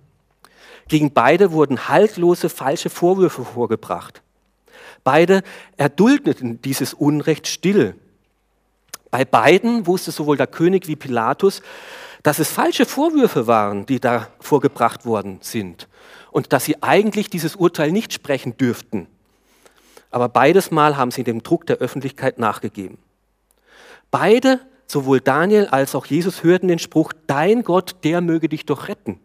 Gegen 0.89 1.13
beide 1.13 1.53
wurden 1.53 1.89
haltlose 1.89 2.49
falsche 2.49 2.89
Vorwürfe 2.89 3.45
vorgebracht. 3.45 4.23
Beide 5.05 5.43
erduldeten 5.77 6.63
dieses 6.63 6.95
Unrecht 6.95 7.49
still. 7.49 7.97
Bei 9.11 9.27
beiden 9.27 9.87
wusste 9.87 10.11
sowohl 10.11 10.39
der 10.39 10.47
König 10.47 10.89
wie 10.89 10.97
Pilatus, 10.97 11.61
dass 12.23 12.39
es 12.39 12.51
falsche 12.51 12.87
Vorwürfe 12.87 13.47
waren, 13.47 13.85
die 13.85 14.01
da 14.01 14.29
vorgebracht 14.41 15.05
worden 15.05 15.37
sind 15.43 15.89
und 16.31 16.55
dass 16.55 16.65
sie 16.65 16.83
eigentlich 16.83 17.29
dieses 17.29 17.57
Urteil 17.57 17.93
nicht 17.93 18.15
sprechen 18.15 18.57
dürften. 18.57 19.07
Aber 20.11 20.31
beides 20.31 20.71
Mal 20.71 20.97
haben 20.97 21.11
sie 21.11 21.25
dem 21.25 21.43
Druck 21.43 21.67
der 21.67 21.77
Öffentlichkeit 21.77 22.39
nachgegeben. 22.39 22.97
Beide 24.11 24.61
Sowohl 24.93 25.23
Daniel 25.23 25.69
als 25.69 25.95
auch 25.95 26.05
Jesus 26.05 26.43
hörten 26.43 26.69
den 26.69 26.79
Spruch, 26.79 27.15
dein 27.27 27.63
Gott, 27.63 27.97
der 28.05 28.21
möge 28.21 28.51
dich 28.51 28.67
doch 28.67 28.89
retten. 28.89 29.19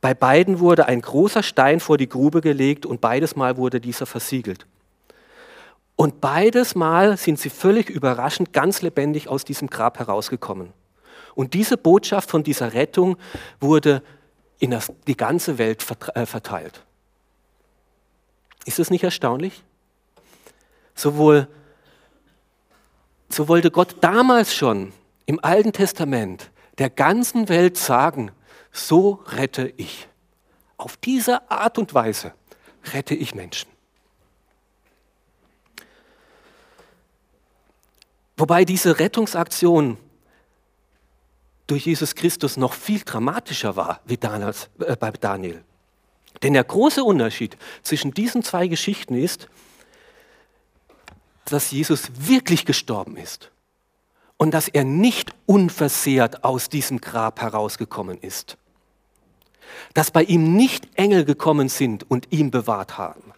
Bei 0.00 0.14
beiden 0.14 0.60
wurde 0.60 0.86
ein 0.86 1.00
großer 1.00 1.42
Stein 1.42 1.80
vor 1.80 1.98
die 1.98 2.08
Grube 2.08 2.40
gelegt 2.40 2.86
und 2.86 3.00
beides 3.00 3.34
Mal 3.34 3.56
wurde 3.56 3.80
dieser 3.80 4.06
versiegelt. 4.06 4.64
Und 5.96 6.20
beides 6.20 6.76
Mal 6.76 7.16
sind 7.16 7.40
sie 7.40 7.50
völlig 7.50 7.90
überraschend 7.90 8.52
ganz 8.52 8.80
lebendig 8.80 9.26
aus 9.26 9.44
diesem 9.44 9.66
Grab 9.66 9.98
herausgekommen. 9.98 10.72
Und 11.34 11.52
diese 11.52 11.76
Botschaft 11.76 12.30
von 12.30 12.44
dieser 12.44 12.74
Rettung 12.74 13.16
wurde 13.58 14.04
in 14.60 14.78
die 15.08 15.16
ganze 15.16 15.58
Welt 15.58 15.84
äh, 16.14 16.26
verteilt. 16.26 16.84
Ist 18.66 18.78
das 18.78 18.88
nicht 18.88 19.02
erstaunlich? 19.02 19.64
Sowohl 20.94 21.48
so 23.34 23.48
wollte 23.48 23.70
Gott 23.70 23.96
damals 24.00 24.54
schon 24.54 24.92
im 25.26 25.42
Alten 25.42 25.72
Testament 25.72 26.50
der 26.78 26.90
ganzen 26.90 27.48
Welt 27.48 27.76
sagen, 27.76 28.30
so 28.72 29.22
rette 29.26 29.72
ich. 29.76 30.08
Auf 30.76 30.96
diese 30.96 31.50
Art 31.50 31.78
und 31.78 31.94
Weise 31.94 32.32
rette 32.92 33.14
ich 33.14 33.34
Menschen. 33.34 33.70
Wobei 38.36 38.64
diese 38.64 38.98
Rettungsaktion 38.98 39.98
durch 41.66 41.86
Jesus 41.86 42.14
Christus 42.14 42.56
noch 42.56 42.72
viel 42.72 43.00
dramatischer 43.04 43.76
war 43.76 44.00
wie 44.04 44.16
damals, 44.16 44.68
äh, 44.80 44.96
bei 44.96 45.10
Daniel. 45.10 45.62
Denn 46.42 46.54
der 46.54 46.64
große 46.64 47.04
Unterschied 47.04 47.56
zwischen 47.82 48.12
diesen 48.12 48.42
zwei 48.42 48.66
Geschichten 48.66 49.14
ist, 49.14 49.48
dass 51.46 51.70
Jesus 51.70 52.10
wirklich 52.16 52.64
gestorben 52.64 53.16
ist 53.16 53.50
und 54.36 54.52
dass 54.52 54.68
er 54.68 54.84
nicht 54.84 55.34
unversehrt 55.46 56.44
aus 56.44 56.68
diesem 56.68 57.00
Grab 57.00 57.40
herausgekommen 57.40 58.18
ist. 58.18 58.56
dass 59.94 60.10
bei 60.10 60.22
ihm 60.22 60.56
nicht 60.56 60.88
Engel 60.94 61.24
gekommen 61.24 61.68
sind 61.68 62.10
und 62.10 62.30
ihn 62.30 62.50
bewahrt 62.50 62.98
haben, 62.98 63.32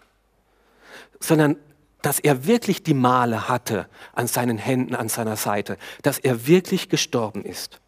sondern 1.21 1.57
dass 2.03 2.21
er 2.21 2.47
wirklich 2.47 2.83
die 2.83 2.95
Male 2.95 3.49
hatte 3.49 3.89
an 4.13 4.27
seinen 4.27 4.59
Händen, 4.59 4.95
an 4.95 5.09
seiner 5.09 5.37
Seite, 5.37 5.79
dass 6.03 6.19
er 6.19 6.47
wirklich 6.47 6.89
gestorben 6.89 7.45
ist. 7.45 7.81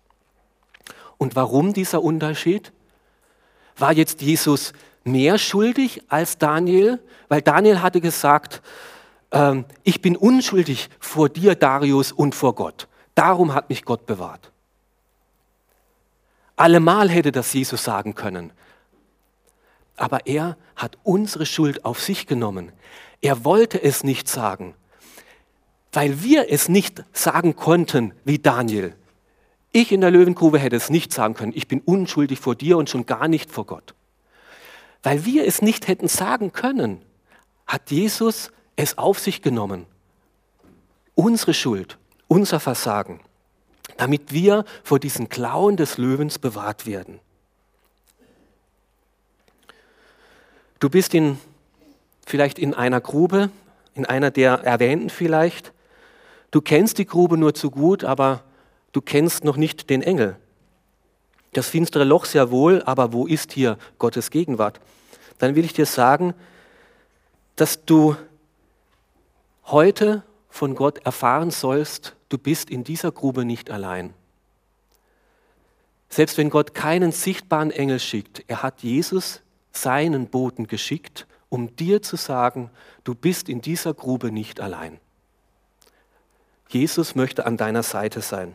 Und 1.18 1.36
warum 1.36 1.74
dieser 1.74 2.02
Unterschied? 2.02 2.72
War 3.76 3.92
jetzt 3.92 4.22
Jesus 4.22 4.72
mehr 5.04 5.36
schuldig 5.38 6.02
als 6.08 6.38
Daniel? 6.38 6.98
Weil 7.28 7.42
Daniel 7.42 7.82
hatte 7.82 8.00
gesagt, 8.00 8.62
ähm, 9.32 9.64
ich 9.82 10.00
bin 10.00 10.16
unschuldig 10.16 10.88
vor 10.98 11.28
dir, 11.28 11.54
Darius, 11.54 12.12
und 12.12 12.34
vor 12.34 12.54
Gott. 12.54 12.88
Darum 13.14 13.54
hat 13.54 13.68
mich 13.68 13.84
Gott 13.84 14.06
bewahrt. 14.06 14.52
Allemal 16.56 17.10
hätte 17.10 17.32
das 17.32 17.52
Jesus 17.52 17.84
sagen 17.84 18.14
können. 18.14 18.52
Aber 19.96 20.26
er 20.26 20.56
hat 20.74 20.98
unsere 21.02 21.46
Schuld 21.46 21.84
auf 21.84 22.00
sich 22.00 22.26
genommen. 22.26 22.72
Er 23.20 23.44
wollte 23.44 23.82
es 23.82 24.04
nicht 24.04 24.28
sagen, 24.28 24.74
weil 25.92 26.22
wir 26.22 26.50
es 26.50 26.68
nicht 26.68 27.04
sagen 27.12 27.56
konnten 27.56 28.12
wie 28.24 28.38
Daniel. 28.38 28.94
Ich 29.72 29.92
in 29.92 30.00
der 30.00 30.10
Löwengrube 30.10 30.58
hätte 30.58 30.76
es 30.76 30.90
nicht 30.90 31.12
sagen 31.12 31.34
können, 31.34 31.52
ich 31.54 31.68
bin 31.68 31.80
unschuldig 31.80 32.38
vor 32.38 32.54
dir 32.54 32.78
und 32.78 32.88
schon 32.88 33.06
gar 33.06 33.28
nicht 33.28 33.50
vor 33.50 33.66
Gott. 33.66 33.94
Weil 35.02 35.24
wir 35.24 35.46
es 35.46 35.62
nicht 35.62 35.88
hätten 35.88 36.08
sagen 36.08 36.52
können, 36.52 37.02
hat 37.66 37.90
Jesus 37.90 38.50
es 38.76 38.98
auf 38.98 39.18
sich 39.18 39.42
genommen. 39.42 39.86
Unsere 41.14 41.54
Schuld, 41.54 41.98
unser 42.28 42.60
Versagen, 42.60 43.20
damit 43.96 44.32
wir 44.32 44.64
vor 44.84 45.00
diesen 45.00 45.28
Klauen 45.28 45.76
des 45.76 45.96
Löwens 45.96 46.38
bewahrt 46.38 46.86
werden. 46.86 47.18
Du 50.78 50.90
bist 50.90 51.14
in, 51.14 51.38
vielleicht 52.26 52.58
in 52.58 52.74
einer 52.74 53.00
Grube, 53.00 53.50
in 53.94 54.04
einer 54.04 54.30
der 54.30 54.60
erwähnten 54.64 55.08
vielleicht. 55.08 55.72
Du 56.50 56.60
kennst 56.60 56.98
die 56.98 57.06
Grube 57.06 57.38
nur 57.38 57.54
zu 57.54 57.70
gut, 57.70 58.04
aber 58.04 58.44
du 58.92 59.00
kennst 59.00 59.44
noch 59.44 59.56
nicht 59.56 59.88
den 59.88 60.02
Engel. 60.02 60.36
Das 61.54 61.68
finstere 61.68 62.04
Loch 62.04 62.26
sehr 62.26 62.50
wohl, 62.50 62.82
aber 62.82 63.14
wo 63.14 63.26
ist 63.26 63.52
hier 63.52 63.78
Gottes 63.98 64.30
Gegenwart? 64.30 64.78
Dann 65.38 65.54
will 65.54 65.64
ich 65.64 65.72
dir 65.72 65.86
sagen, 65.86 66.34
dass 67.56 67.86
du 67.86 68.16
heute 69.66 70.22
von 70.48 70.74
Gott 70.74 71.04
erfahren 71.04 71.50
sollst, 71.50 72.16
du 72.28 72.38
bist 72.38 72.70
in 72.70 72.84
dieser 72.84 73.12
Grube 73.12 73.44
nicht 73.44 73.70
allein. 73.70 74.14
Selbst 76.08 76.38
wenn 76.38 76.50
Gott 76.50 76.74
keinen 76.74 77.12
sichtbaren 77.12 77.70
Engel 77.70 78.00
schickt, 78.00 78.44
er 78.46 78.62
hat 78.62 78.82
Jesus 78.82 79.42
seinen 79.72 80.28
Boten 80.28 80.66
geschickt, 80.66 81.26
um 81.48 81.74
dir 81.76 82.02
zu 82.02 82.16
sagen, 82.16 82.70
du 83.04 83.14
bist 83.14 83.48
in 83.48 83.60
dieser 83.60 83.92
Grube 83.92 84.32
nicht 84.32 84.60
allein. 84.60 84.98
Jesus 86.68 87.14
möchte 87.14 87.46
an 87.46 87.56
deiner 87.56 87.82
Seite 87.82 88.20
sein. 88.20 88.54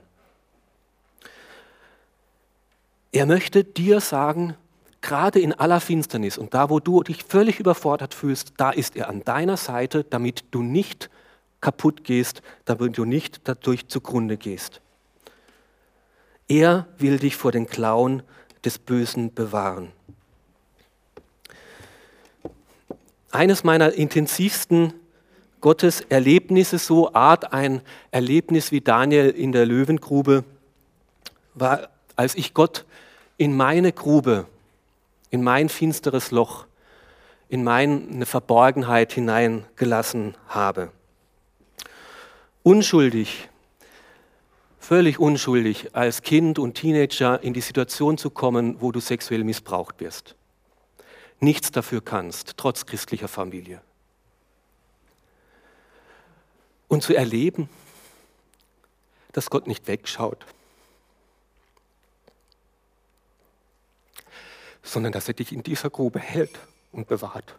Er 3.12 3.26
möchte 3.26 3.64
dir 3.64 4.00
sagen, 4.00 4.56
gerade 5.02 5.40
in 5.40 5.54
aller 5.54 5.80
Finsternis 5.80 6.38
und 6.38 6.54
da, 6.54 6.70
wo 6.70 6.80
du 6.80 7.04
dich 7.04 7.24
völlig 7.24 7.60
überfordert 7.60 8.14
fühlst, 8.14 8.54
da 8.58 8.70
ist 8.70 8.96
er 8.96 9.10
an 9.10 9.24
deiner 9.24 9.58
Seite, 9.58 10.04
damit 10.04 10.46
du 10.52 10.62
nicht 10.62 11.10
kaputt 11.60 12.04
gehst, 12.04 12.42
damit 12.66 12.98
du 12.98 13.06
nicht 13.06 13.42
dadurch 13.44 13.88
zugrunde 13.88 14.38
gehst. 14.38 14.82
Er 16.48 16.88
will 16.98 17.20
dich 17.20 17.36
vor 17.36 17.52
den 17.52 17.68
Klauen 17.68 18.24
des 18.64 18.78
Bösen 18.78 19.34
bewahren. 19.34 19.92
Eines 23.32 23.64
meiner 23.64 23.94
intensivsten 23.94 24.94
Gotteserlebnisse, 25.62 26.78
so 26.78 27.14
Art 27.14 27.54
ein 27.54 27.82
Erlebnis 28.10 28.72
wie 28.72 28.82
Daniel 28.82 29.30
in 29.30 29.52
der 29.52 29.66
Löwengrube, 29.66 30.44
war, 31.54 31.90
als 32.16 32.36
ich 32.36 32.54
Gott 32.54 32.86
in 33.38 33.56
meine 33.56 33.94
Grube 33.94 34.48
in 35.32 35.42
mein 35.44 35.70
finsteres 35.70 36.30
Loch, 36.30 36.68
in 37.50 37.64
meine 37.64 38.26
Verborgenheit 38.26 39.14
hineingelassen 39.14 40.38
habe. 40.48 40.92
Unschuldig, 42.64 43.50
völlig 44.80 45.20
unschuldig, 45.20 45.96
als 45.96 46.22
Kind 46.22 46.60
und 46.60 46.76
Teenager 46.76 47.42
in 47.42 47.54
die 47.54 47.62
Situation 47.62 48.18
zu 48.18 48.30
kommen, 48.30 48.80
wo 48.82 48.92
du 48.92 49.00
sexuell 49.00 49.44
missbraucht 49.44 50.00
wirst. 50.00 50.36
Nichts 51.40 51.72
dafür 51.72 52.02
kannst, 52.02 52.58
trotz 52.58 52.86
christlicher 52.86 53.28
Familie. 53.28 53.82
Und 56.88 57.04
zu 57.04 57.16
erleben, 57.16 57.70
dass 59.32 59.50
Gott 59.50 59.66
nicht 59.66 59.88
wegschaut, 59.88 60.46
sondern 64.84 65.12
dass 65.12 65.28
er 65.28 65.34
dich 65.34 65.52
in 65.52 65.64
dieser 65.64 65.90
Grube 65.90 66.20
hält 66.20 66.58
und 66.92 67.08
bewahrt. 67.08 67.56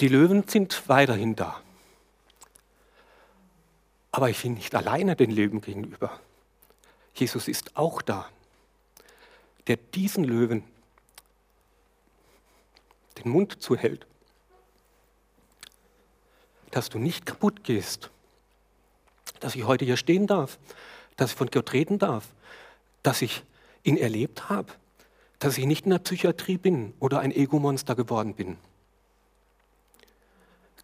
Die 0.00 0.08
Löwen 0.08 0.46
sind 0.48 0.88
weiterhin 0.88 1.36
da. 1.36 1.60
Aber 4.10 4.30
ich 4.30 4.42
bin 4.42 4.54
nicht 4.54 4.74
alleine 4.74 5.16
den 5.16 5.30
Löwen 5.30 5.60
gegenüber. 5.60 6.20
Jesus 7.14 7.48
ist 7.48 7.76
auch 7.76 8.02
da, 8.02 8.28
der 9.66 9.76
diesen 9.76 10.24
Löwen 10.24 10.64
den 13.18 13.30
Mund 13.30 13.62
zuhält, 13.62 14.06
dass 16.70 16.88
du 16.88 16.98
nicht 16.98 17.24
kaputt 17.24 17.62
gehst, 17.62 18.10
dass 19.38 19.54
ich 19.54 19.64
heute 19.64 19.84
hier 19.84 19.96
stehen 19.96 20.26
darf, 20.26 20.58
dass 21.16 21.30
ich 21.30 21.36
von 21.36 21.50
Gott 21.50 21.72
reden 21.72 21.98
darf, 21.98 22.28
dass 23.04 23.22
ich 23.22 23.42
ihn 23.84 23.96
erlebt 23.96 24.48
habe, 24.48 24.72
dass 25.38 25.56
ich 25.58 25.66
nicht 25.66 25.84
in 25.84 25.90
der 25.90 25.98
Psychiatrie 25.98 26.58
bin 26.58 26.94
oder 26.98 27.20
ein 27.20 27.30
Ego-Monster 27.30 27.94
geworden 27.94 28.34
bin. 28.34 28.56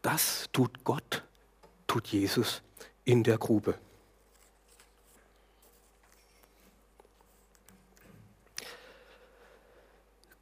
Das 0.02 0.48
tut 0.52 0.84
Gott, 0.84 1.24
tut 1.86 2.06
Jesus 2.06 2.62
in 3.04 3.22
der 3.22 3.38
Grube. 3.38 3.74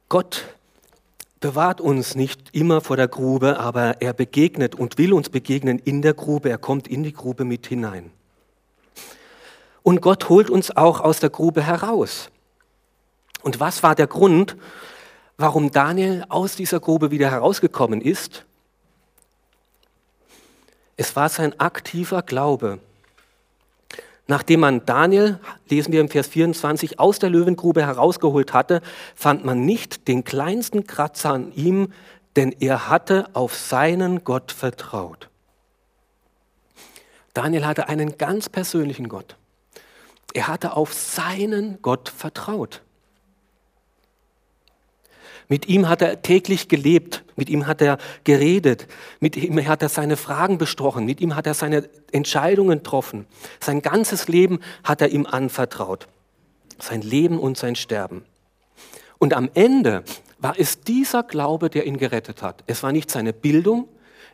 Gott 0.07 0.47
bewahrt 1.39 1.81
uns 1.81 2.15
nicht 2.15 2.53
immer 2.53 2.81
vor 2.81 2.97
der 2.97 3.07
Grube, 3.07 3.59
aber 3.59 4.01
er 4.01 4.13
begegnet 4.13 4.75
und 4.75 4.97
will 4.97 5.13
uns 5.13 5.29
begegnen 5.29 5.79
in 5.79 6.01
der 6.01 6.13
Grube. 6.13 6.49
Er 6.49 6.57
kommt 6.57 6.87
in 6.87 7.03
die 7.03 7.13
Grube 7.13 7.45
mit 7.45 7.67
hinein. 7.67 8.11
Und 9.83 10.01
Gott 10.01 10.27
holt 10.29 10.49
uns 10.49 10.75
auch 10.75 10.99
aus 10.99 11.19
der 11.19 11.29
Grube 11.29 11.61
heraus. 11.61 12.29
Und 13.41 13.59
was 13.59 13.83
war 13.83 13.95
der 13.95 14.07
Grund, 14.07 14.55
warum 15.37 15.71
Daniel 15.71 16.25
aus 16.29 16.55
dieser 16.55 16.79
Grube 16.79 17.11
wieder 17.11 17.31
herausgekommen 17.31 18.01
ist? 18.01 18.45
Es 20.97 21.15
war 21.15 21.29
sein 21.29 21.57
aktiver 21.59 22.21
Glaube. 22.21 22.79
Nachdem 24.27 24.59
man 24.59 24.85
Daniel, 24.85 25.39
lesen 25.69 25.91
wir 25.91 26.01
im 26.01 26.09
Vers 26.09 26.27
24, 26.27 26.99
aus 26.99 27.17
der 27.17 27.31
Löwengrube 27.31 27.81
herausgeholt 27.83 28.53
hatte, 28.53 28.81
fand 29.15 29.43
man 29.43 29.65
nicht 29.65 30.07
den 30.07 30.23
kleinsten 30.23 30.85
Kratzer 30.85 31.31
an 31.31 31.51
ihm, 31.53 31.93
denn 32.35 32.51
er 32.59 32.89
hatte 32.89 33.27
auf 33.33 33.55
seinen 33.55 34.23
Gott 34.23 34.51
vertraut. 34.51 35.29
Daniel 37.33 37.65
hatte 37.65 37.87
einen 37.87 38.17
ganz 38.17 38.49
persönlichen 38.49 39.07
Gott. 39.07 39.35
Er 40.33 40.47
hatte 40.47 40.75
auf 40.75 40.93
seinen 40.93 41.81
Gott 41.81 42.09
vertraut. 42.09 42.81
Mit 45.51 45.67
ihm 45.67 45.89
hat 45.89 46.03
er 46.03 46.21
täglich 46.21 46.67
gelebt, 46.67 47.23
mit 47.35 47.49
ihm 47.49 47.65
hat 47.65 47.81
er 47.81 47.97
geredet, 48.23 48.87
mit 49.19 49.35
ihm 49.35 49.67
hat 49.67 49.81
er 49.81 49.89
seine 49.89 50.15
Fragen 50.15 50.59
besprochen, 50.59 51.05
mit 51.05 51.19
ihm 51.21 51.35
hat 51.35 51.47
er 51.47 51.55
seine 51.55 51.89
Entscheidungen 52.11 52.77
getroffen. 52.77 53.25
Sein 53.59 53.81
ganzes 53.81 54.27
Leben 54.27 54.59
hat 54.83 55.01
er 55.01 55.09
ihm 55.09 55.25
anvertraut. 55.25 56.07
Sein 56.77 57.01
Leben 57.01 57.39
und 57.39 57.57
sein 57.57 57.75
Sterben. 57.75 58.23
Und 59.17 59.33
am 59.33 59.49
Ende 59.55 60.03
war 60.37 60.53
es 60.57 60.81
dieser 60.81 61.23
Glaube, 61.23 61.71
der 61.71 61.87
ihn 61.87 61.97
gerettet 61.97 62.43
hat. 62.43 62.63
Es 62.67 62.83
war 62.83 62.91
nicht 62.91 63.09
seine 63.09 63.33
Bildung, 63.33 63.87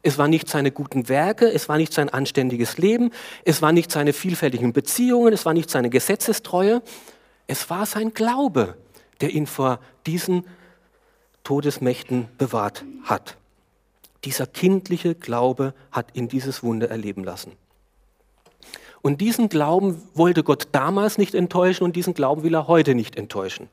es 0.04 0.18
war 0.18 0.28
nicht 0.28 0.50
seine 0.50 0.72
guten 0.72 1.08
Werke, 1.08 1.52
es 1.52 1.70
war 1.70 1.78
nicht 1.78 1.94
sein 1.94 2.10
anständiges 2.10 2.78
Leben, 2.78 3.12
es 3.46 3.62
war 3.62 3.72
nicht 3.72 3.90
seine 3.90 4.12
vielfältigen 4.12 4.74
Beziehungen, 4.74 5.32
es 5.32 5.46
war 5.46 5.54
nicht 5.54 5.70
seine 5.70 5.90
Gesetzestreue, 5.90 6.82
es 7.48 7.70
war 7.70 7.86
sein 7.86 8.14
Glaube, 8.14 8.76
der 9.22 9.30
ihn 9.30 9.48
vor 9.48 9.80
diesen 10.06 10.44
Todesmächten 11.46 12.28
bewahrt 12.38 12.84
hat. 13.04 13.38
Dieser 14.26 14.48
kindliche 14.48 15.16
Glaube 15.16 15.74
hat 15.92 16.08
ihn 16.14 16.28
dieses 16.28 16.64
Wunder 16.64 16.90
erleben 16.90 17.24
lassen. 17.24 17.54
Und 19.02 19.22
diesen 19.22 19.50
Glauben 19.50 20.02
wollte 20.16 20.44
Gott 20.44 20.70
damals 20.72 21.20
nicht 21.20 21.36
enttäuschen 21.36 21.84
und 21.84 21.96
diesen 21.96 22.16
Glauben 22.16 22.42
will 22.44 22.56
er 22.56 22.68
heute 22.68 22.96
nicht 22.96 23.16
enttäuschen. 23.16 23.70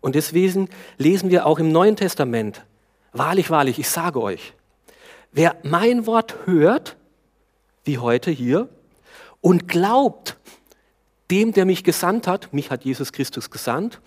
Und 0.00 0.14
deswegen 0.14 0.68
lesen 0.98 1.30
wir 1.30 1.46
auch 1.46 1.58
im 1.58 1.72
Neuen 1.72 1.96
Testament, 1.96 2.64
wahrlich, 3.12 3.50
wahrlich, 3.50 3.80
ich 3.80 3.88
sage 3.88 4.22
euch, 4.22 4.54
wer 5.32 5.56
mein 5.64 6.06
Wort 6.06 6.36
hört, 6.44 6.96
wie 7.84 7.98
heute 7.98 8.30
hier, 8.30 8.68
und 9.40 9.66
glaubt 9.66 10.36
dem, 11.32 11.52
der 11.52 11.64
mich 11.64 11.82
gesandt 11.82 12.28
hat, 12.28 12.52
mich 12.52 12.70
hat 12.70 12.84
Jesus 12.84 13.12
Christus 13.12 13.50
gesandt, 13.50 14.00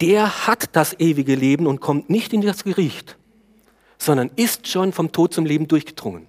der 0.00 0.46
hat 0.46 0.76
das 0.76 0.98
ewige 0.98 1.34
Leben 1.34 1.66
und 1.66 1.80
kommt 1.80 2.10
nicht 2.10 2.32
in 2.32 2.40
das 2.42 2.64
Gericht, 2.64 3.16
sondern 3.98 4.30
ist 4.36 4.68
schon 4.68 4.92
vom 4.92 5.12
Tod 5.12 5.34
zum 5.34 5.44
Leben 5.44 5.66
durchgedrungen. 5.66 6.26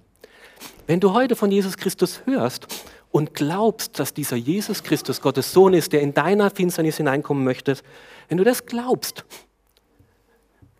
Wenn 0.86 1.00
du 1.00 1.12
heute 1.12 1.36
von 1.36 1.52
Jesus 1.52 1.76
Christus 1.76 2.22
hörst 2.24 2.66
und 3.12 3.34
glaubst, 3.34 3.98
dass 3.98 4.12
dieser 4.12 4.36
Jesus 4.36 4.82
Christus 4.82 5.20
Gottes 5.20 5.52
Sohn 5.52 5.72
ist, 5.72 5.92
der 5.92 6.00
in 6.00 6.14
deiner 6.14 6.50
Finsternis 6.50 6.96
hineinkommen 6.96 7.44
möchte, 7.44 7.76
wenn 8.28 8.38
du 8.38 8.44
das 8.44 8.66
glaubst, 8.66 9.24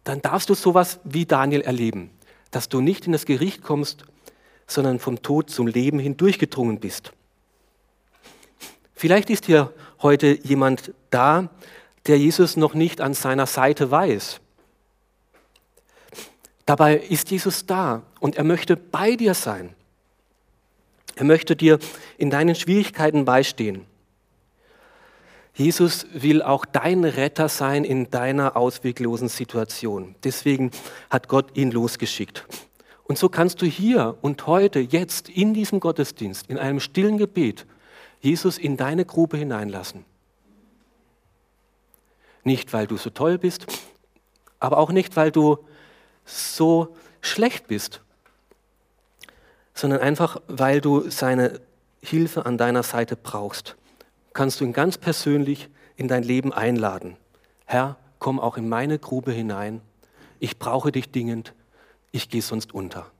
dann 0.02 0.20
darfst 0.22 0.48
du 0.48 0.54
sowas 0.54 0.98
wie 1.04 1.26
Daniel 1.26 1.60
erleben, 1.60 2.10
dass 2.50 2.68
du 2.68 2.80
nicht 2.80 3.06
in 3.06 3.12
das 3.12 3.26
Gericht 3.26 3.62
kommst, 3.62 4.04
sondern 4.66 4.98
vom 4.98 5.22
Tod 5.22 5.50
zum 5.50 5.66
Leben 5.66 5.98
hindurchgedrungen 5.98 6.80
bist. 6.80 7.12
Vielleicht 8.94 9.30
ist 9.30 9.46
hier 9.46 9.72
heute 10.02 10.38
jemand 10.42 10.92
da, 11.10 11.50
der 12.06 12.18
Jesus 12.18 12.56
noch 12.56 12.74
nicht 12.74 13.00
an 13.00 13.14
seiner 13.14 13.46
Seite 13.46 13.90
weiß. 13.90 14.40
Dabei 16.66 16.96
ist 16.96 17.30
Jesus 17.30 17.66
da 17.66 18.02
und 18.20 18.36
er 18.36 18.44
möchte 18.44 18.76
bei 18.76 19.16
dir 19.16 19.34
sein. 19.34 19.74
Er 21.16 21.24
möchte 21.24 21.56
dir 21.56 21.78
in 22.16 22.30
deinen 22.30 22.54
Schwierigkeiten 22.54 23.24
beistehen. 23.24 23.86
Jesus 25.54 26.06
will 26.12 26.42
auch 26.42 26.64
dein 26.64 27.04
Retter 27.04 27.48
sein 27.48 27.84
in 27.84 28.10
deiner 28.10 28.56
ausweglosen 28.56 29.28
Situation. 29.28 30.14
Deswegen 30.24 30.70
hat 31.10 31.28
Gott 31.28 31.56
ihn 31.56 31.70
losgeschickt. 31.70 32.46
Und 33.04 33.18
so 33.18 33.28
kannst 33.28 33.60
du 33.60 33.66
hier 33.66 34.16
und 34.22 34.46
heute, 34.46 34.78
jetzt 34.78 35.28
in 35.28 35.52
diesem 35.52 35.80
Gottesdienst, 35.80 36.48
in 36.48 36.56
einem 36.56 36.78
stillen 36.78 37.18
Gebet, 37.18 37.66
Jesus 38.20 38.56
in 38.56 38.76
deine 38.76 39.04
Grube 39.04 39.36
hineinlassen. 39.36 40.04
Nicht, 42.44 42.72
weil 42.72 42.86
du 42.86 42.96
so 42.96 43.10
toll 43.10 43.38
bist, 43.38 43.66
aber 44.58 44.78
auch 44.78 44.92
nicht, 44.92 45.16
weil 45.16 45.30
du 45.30 45.58
so 46.24 46.96
schlecht 47.20 47.66
bist, 47.66 48.00
sondern 49.74 50.00
einfach, 50.00 50.40
weil 50.46 50.80
du 50.80 51.10
seine 51.10 51.60
Hilfe 52.02 52.46
an 52.46 52.58
deiner 52.58 52.82
Seite 52.82 53.16
brauchst. 53.16 53.76
Kannst 54.32 54.60
du 54.60 54.64
ihn 54.64 54.72
ganz 54.72 54.96
persönlich 54.96 55.68
in 55.96 56.08
dein 56.08 56.22
Leben 56.22 56.52
einladen. 56.52 57.16
Herr, 57.66 57.96
komm 58.18 58.40
auch 58.40 58.56
in 58.56 58.68
meine 58.68 58.98
Grube 58.98 59.32
hinein. 59.32 59.80
Ich 60.38 60.58
brauche 60.58 60.92
dich 60.92 61.10
dringend. 61.10 61.54
Ich 62.12 62.28
gehe 62.28 62.42
sonst 62.42 62.72
unter. 62.72 63.10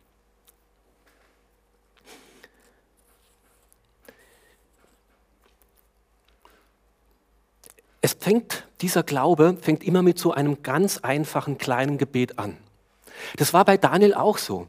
Es 8.00 8.16
fängt, 8.18 8.66
dieser 8.80 9.02
Glaube 9.02 9.56
fängt 9.60 9.84
immer 9.84 10.02
mit 10.02 10.18
so 10.18 10.32
einem 10.32 10.62
ganz 10.62 10.98
einfachen 10.98 11.58
kleinen 11.58 11.98
Gebet 11.98 12.38
an. 12.38 12.56
Das 13.36 13.52
war 13.52 13.64
bei 13.64 13.76
Daniel 13.76 14.14
auch 14.14 14.38
so. 14.38 14.66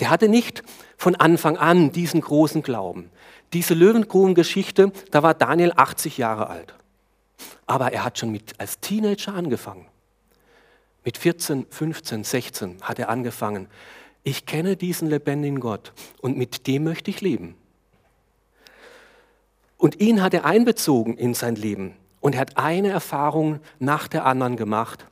Der 0.00 0.10
hatte 0.10 0.28
nicht 0.28 0.62
von 0.96 1.14
Anfang 1.16 1.56
an 1.56 1.92
diesen 1.92 2.20
großen 2.20 2.62
Glauben. 2.62 3.10
Diese 3.52 3.74
Löwengruben-Geschichte, 3.74 4.92
da 5.10 5.22
war 5.22 5.34
Daniel 5.34 5.72
80 5.74 6.18
Jahre 6.18 6.48
alt. 6.50 6.74
Aber 7.66 7.92
er 7.92 8.04
hat 8.04 8.18
schon 8.18 8.30
mit, 8.30 8.58
als 8.58 8.80
Teenager 8.80 9.34
angefangen. 9.34 9.86
Mit 11.04 11.16
14, 11.16 11.66
15, 11.70 12.24
16 12.24 12.76
hat 12.82 12.98
er 12.98 13.08
angefangen. 13.08 13.68
Ich 14.24 14.46
kenne 14.46 14.76
diesen 14.76 15.08
lebendigen 15.08 15.60
Gott 15.60 15.92
und 16.20 16.36
mit 16.36 16.66
dem 16.66 16.84
möchte 16.84 17.10
ich 17.10 17.20
leben. 17.20 17.54
Und 19.76 20.00
ihn 20.00 20.22
hat 20.22 20.34
er 20.34 20.44
einbezogen 20.44 21.16
in 21.16 21.34
sein 21.34 21.54
Leben. 21.54 21.94
Und 22.20 22.34
er 22.34 22.40
hat 22.40 22.56
eine 22.56 22.88
Erfahrung 22.88 23.60
nach 23.78 24.08
der 24.08 24.26
anderen 24.26 24.56
gemacht, 24.56 25.06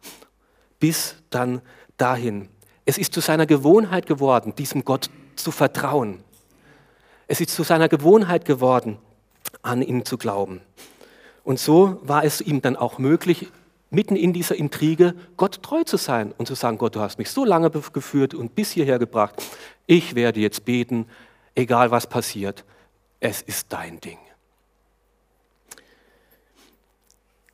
bis 0.81 1.17
dann 1.31 1.63
dahin. 1.97 2.49
Es 2.85 2.99
ist 2.99 3.13
zu 3.13 3.21
seiner 3.21 3.47
Gewohnheit 3.47 4.07
geworden, 4.07 4.55
diesem 4.57 4.85
Gott 4.85 5.11
zu 5.37 5.51
vertrauen. 5.51 6.23
Es 7.29 7.41
ist 7.41 7.51
zu 7.51 7.63
seiner 7.63 7.89
Gewohnheit 7.89 8.45
geworden, 8.45 8.99
an 9.63 9.83
ihn 9.83 10.05
zu 10.05 10.19
glauben. 10.19 10.61
Und 11.45 11.59
so 11.59 12.01
war 12.03 12.25
es 12.25 12.41
ihm 12.41 12.61
dann 12.61 12.77
auch 12.77 12.99
möglich, 12.99 13.51
mitten 13.91 14.17
in 14.17 14.33
dieser 14.33 14.57
Intrige 14.57 15.15
Gott 15.37 15.63
treu 15.63 15.85
zu 15.85 15.97
sein 15.97 16.33
und 16.37 16.47
zu 16.47 16.55
sagen, 16.55 16.79
Gott, 16.79 16.97
du 16.97 17.01
hast 17.01 17.19
mich 17.19 17.31
so 17.31 17.45
lange 17.45 17.71
geführt 17.71 18.35
und 18.35 18.55
bis 18.55 18.73
hierher 18.73 18.99
gebracht, 18.99 19.35
ich 19.87 20.15
werde 20.15 20.41
jetzt 20.41 20.65
beten, 20.65 21.07
egal 21.55 21.91
was 21.91 22.07
passiert, 22.07 22.65
es 23.21 23.43
ist 23.43 23.73
dein 23.73 24.01
Ding. 24.01 24.19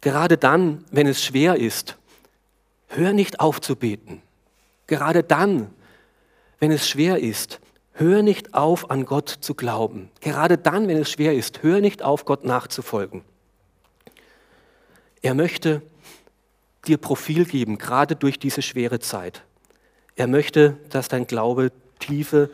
Gerade 0.03 0.37
dann, 0.37 0.85
wenn 0.91 1.07
es 1.07 1.25
schwer 1.25 1.57
ist, 1.57 1.97
hör 2.89 3.13
nicht 3.13 3.41
auf 3.41 3.61
zu 3.61 3.77
beten. 3.77 4.21
Gerade 4.87 5.23
dann, 5.23 5.71
wenn 6.59 6.73
es 6.73 6.87
schwer 6.87 7.19
ist, 7.19 7.61
hör 7.93 8.23
nicht 8.23 8.53
auf, 8.53 8.91
an 8.91 9.07
Gott 9.07 9.29
zu 9.29 9.55
glauben. 9.55 10.11
Gerade 10.21 10.59
dann, 10.59 10.89
wenn 10.89 10.99
es 10.99 11.11
schwer 11.11 11.35
ist, 11.35 11.63
hör 11.63 11.81
nicht 11.81 12.03
auf, 12.03 12.25
Gott 12.25 12.45
nachzufolgen. 12.45 13.23
Er 15.23 15.35
möchte 15.35 15.83
dir 16.87 16.97
Profil 16.99 17.45
geben, 17.45 17.79
gerade 17.79 18.17
durch 18.17 18.41
diese 18.41 18.61
schwere 18.61 18.99
Zeit. 18.99 19.45
Er 20.17 20.27
möchte, 20.27 20.79
dass 20.91 21.07
dein 21.07 21.29
Glaube 21.29 21.71
Tiefe 22.01 22.51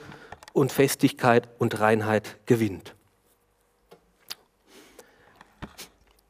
und 0.53 0.71
Festigkeit 0.71 1.49
und 1.59 1.81
Reinheit 1.81 2.37
gewinnt. 2.45 2.95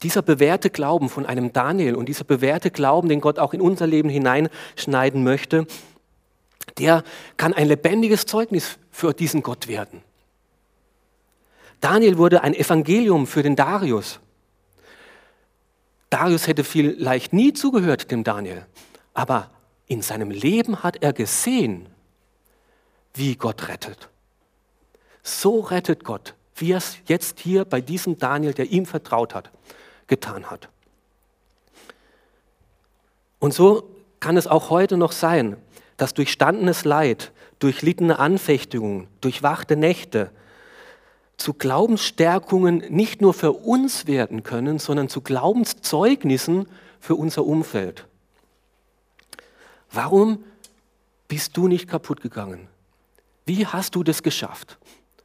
Dieser 0.03 0.23
bewährte 0.23 0.71
Glauben 0.71 1.09
von 1.09 1.27
einem 1.27 1.53
Daniel 1.53 1.97
und 1.97 2.09
dieser 2.09 2.25
bewährte 2.25 2.71
Glauben, 2.71 3.09
den 3.09 3.21
Gott 3.21 3.39
auch 3.39 3.53
in 3.53 3.61
unser 3.61 3.87
Leben 3.87 4.09
hineinschneiden 4.09 5.25
möchte, 5.25 5.67
der 6.79 7.03
kann 7.37 7.53
ein 7.53 7.67
lebendiges 7.67 8.27
Zeugnis 8.27 8.79
für 8.93 9.13
diesen 9.13 9.43
Gott 9.43 9.67
werden. 9.67 10.03
Daniel 11.81 12.17
wurde 12.17 12.43
ein 12.43 12.55
Evangelium 12.55 13.27
für 13.27 13.43
den 13.43 13.57
Darius. 13.57 14.21
Darius 16.11 16.47
hätte 16.47 16.65
vielleicht 16.65 17.33
nie 17.33 17.53
zugehört 17.53 18.11
dem 18.11 18.23
Daniel, 18.23 18.67
aber 19.15 19.51
in 19.87 20.03
seinem 20.03 20.31
Leben 20.31 20.83
hat 20.83 21.03
er 21.03 21.13
gesehen, 21.13 21.89
wie 23.15 23.35
Gott 23.35 23.69
rettet. 23.69 24.09
So 25.23 25.61
rettet 25.61 26.05
Gott, 26.05 26.35
wie 26.55 26.73
er 26.73 26.79
es 26.79 26.99
jetzt 27.07 27.41
hier 27.41 27.65
bei 27.65 27.81
diesem 27.81 28.19
Daniel, 28.19 28.55
der 28.55 28.67
ihm 28.67 28.87
vertraut 28.87 29.35
hat 29.35 29.51
getan 30.09 30.51
hat. 30.51 30.69
Und 33.39 33.55
so 33.55 33.89
kann 34.21 34.37
es 34.37 34.47
auch 34.47 34.71
heute 34.71 34.97
noch 34.97 35.13
sein, 35.13 35.57
dass 35.97 36.15
durchstandenes 36.15 36.85
Leid, 36.85 37.33
durchlittene 37.61 38.19
Anfechtungen, 38.19 39.09
durchwachte 39.21 39.77
Nächte 39.77 40.31
zu 41.37 41.55
Glaubensstärkungen 41.55 42.79
nicht 42.89 43.21
nur 43.21 43.33
für 43.33 43.53
uns 43.53 44.07
werden 44.07 44.43
können, 44.43 44.79
sondern 44.79 45.09
zu 45.09 45.21
Glaubenszeugnissen 45.21 46.67
für 47.01 47.15
unser 47.15 47.45
Umfeld. 47.45 48.07
Warum 49.91 50.45
bist 51.29 51.57
du 51.57 51.69
nicht 51.69 51.89
kaputt 51.89 52.21
gegangen? 52.21 52.67
Wie 53.47 53.67
hast 53.67 53.95
du 53.95 54.03
das 54.03 54.23
geschafft? 54.23 54.79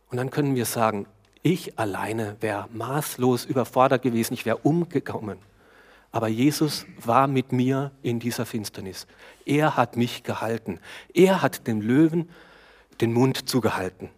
Und 0.10 0.18
dann 0.18 0.30
können 0.30 0.56
wir 0.56 0.66
sagen, 0.66 1.08
ich 1.44 1.78
alleine 1.78 2.38
wäre 2.40 2.68
maßlos 2.74 3.46
überfordert 3.46 4.02
gewesen, 4.02 4.34
ich 4.34 4.46
wäre 4.46 4.58
umgekommen. 4.58 5.38
Aber 6.12 6.28
Jesus 6.28 6.86
war 7.04 7.28
mit 7.28 7.52
mir 7.52 7.92
in 8.02 8.20
dieser 8.20 8.46
Finsternis. 8.46 9.08
Er 9.46 9.76
hat 9.76 9.98
mich 9.98 10.24
gehalten. 10.24 10.80
Er 11.14 11.42
hat 11.42 11.68
dem 11.68 11.82
Löwen 11.82 12.30
den 13.02 13.14
Mund 13.14 13.50
zugehalten. 13.50 14.10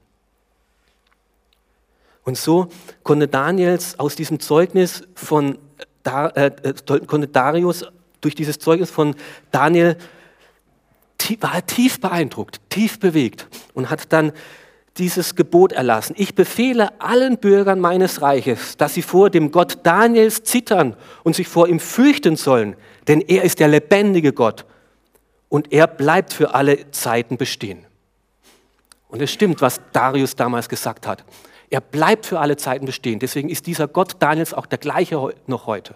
Und 2.23 2.37
so 2.37 2.67
konnte 3.03 3.27
Daniels 3.27 3.97
aus 3.99 4.15
diesem 4.15 4.39
Zeugnis 4.39 5.03
von 5.15 5.57
äh, 6.03 6.51
konnte 7.07 7.27
Darius 7.27 7.85
durch 8.21 8.35
dieses 8.35 8.59
Zeugnis 8.59 8.91
von 8.91 9.15
Daniel 9.51 9.97
war 11.39 11.65
tief 11.65 11.99
beeindruckt, 11.99 12.59
tief 12.69 12.99
bewegt 12.99 13.47
und 13.73 13.89
hat 13.89 14.11
dann 14.13 14.31
dieses 14.97 15.35
Gebot 15.35 15.73
erlassen. 15.73 16.15
Ich 16.17 16.35
befehle 16.35 16.99
allen 17.01 17.37
Bürgern 17.37 17.79
meines 17.79 18.21
Reiches, 18.21 18.77
dass 18.77 18.93
sie 18.93 19.01
vor 19.01 19.29
dem 19.29 19.51
Gott 19.51 19.79
Daniels 19.83 20.43
zittern 20.43 20.95
und 21.23 21.35
sich 21.35 21.47
vor 21.47 21.67
ihm 21.67 21.79
fürchten 21.79 22.37
sollen, 22.37 22.75
denn 23.07 23.21
er 23.21 23.43
ist 23.43 23.59
der 23.59 23.67
lebendige 23.67 24.31
Gott 24.31 24.65
und 25.49 25.73
er 25.73 25.87
bleibt 25.87 26.33
für 26.33 26.53
alle 26.53 26.91
Zeiten 26.91 27.37
bestehen. 27.37 27.85
Und 29.09 29.21
es 29.21 29.31
stimmt, 29.31 29.61
was 29.61 29.81
Darius 29.91 30.35
damals 30.35 30.69
gesagt 30.69 31.07
hat. 31.07 31.23
Er 31.69 31.81
bleibt 31.81 32.25
für 32.25 32.39
alle 32.39 32.57
Zeiten 32.57 32.85
bestehen. 32.85 33.19
Deswegen 33.19 33.49
ist 33.49 33.67
dieser 33.67 33.87
Gott 33.87 34.15
Daniels 34.19 34.53
auch 34.53 34.65
der 34.65 34.77
gleiche 34.77 35.33
noch 35.47 35.67
heute. 35.67 35.95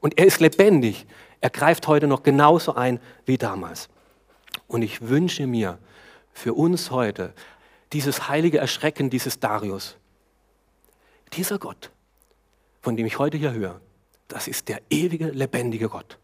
Und 0.00 0.18
er 0.18 0.26
ist 0.26 0.40
lebendig. 0.40 1.06
Er 1.40 1.50
greift 1.50 1.88
heute 1.88 2.06
noch 2.06 2.22
genauso 2.22 2.74
ein 2.74 3.00
wie 3.26 3.38
damals. 3.38 3.88
Und 4.66 4.82
ich 4.82 5.08
wünsche 5.08 5.46
mir 5.46 5.78
für 6.32 6.54
uns 6.54 6.90
heute 6.90 7.32
dieses 7.92 8.28
heilige 8.28 8.58
Erschrecken 8.58 9.10
dieses 9.10 9.38
Darius. 9.38 9.96
Dieser 11.34 11.58
Gott, 11.58 11.90
von 12.80 12.96
dem 12.96 13.06
ich 13.06 13.18
heute 13.18 13.36
hier 13.36 13.52
höre, 13.52 13.80
das 14.28 14.48
ist 14.48 14.68
der 14.68 14.80
ewige, 14.90 15.28
lebendige 15.28 15.88
Gott. 15.88 16.18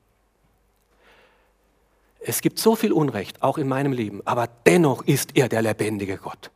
Es 2.20 2.40
gibt 2.40 2.58
so 2.58 2.74
viel 2.74 2.92
Unrecht, 2.92 3.42
auch 3.42 3.58
in 3.58 3.68
meinem 3.68 3.92
Leben, 3.92 4.22
aber 4.24 4.48
dennoch 4.66 5.02
ist 5.04 5.36
er 5.36 5.48
der 5.48 5.62
lebendige 5.62 6.16
Gott. 6.16 6.50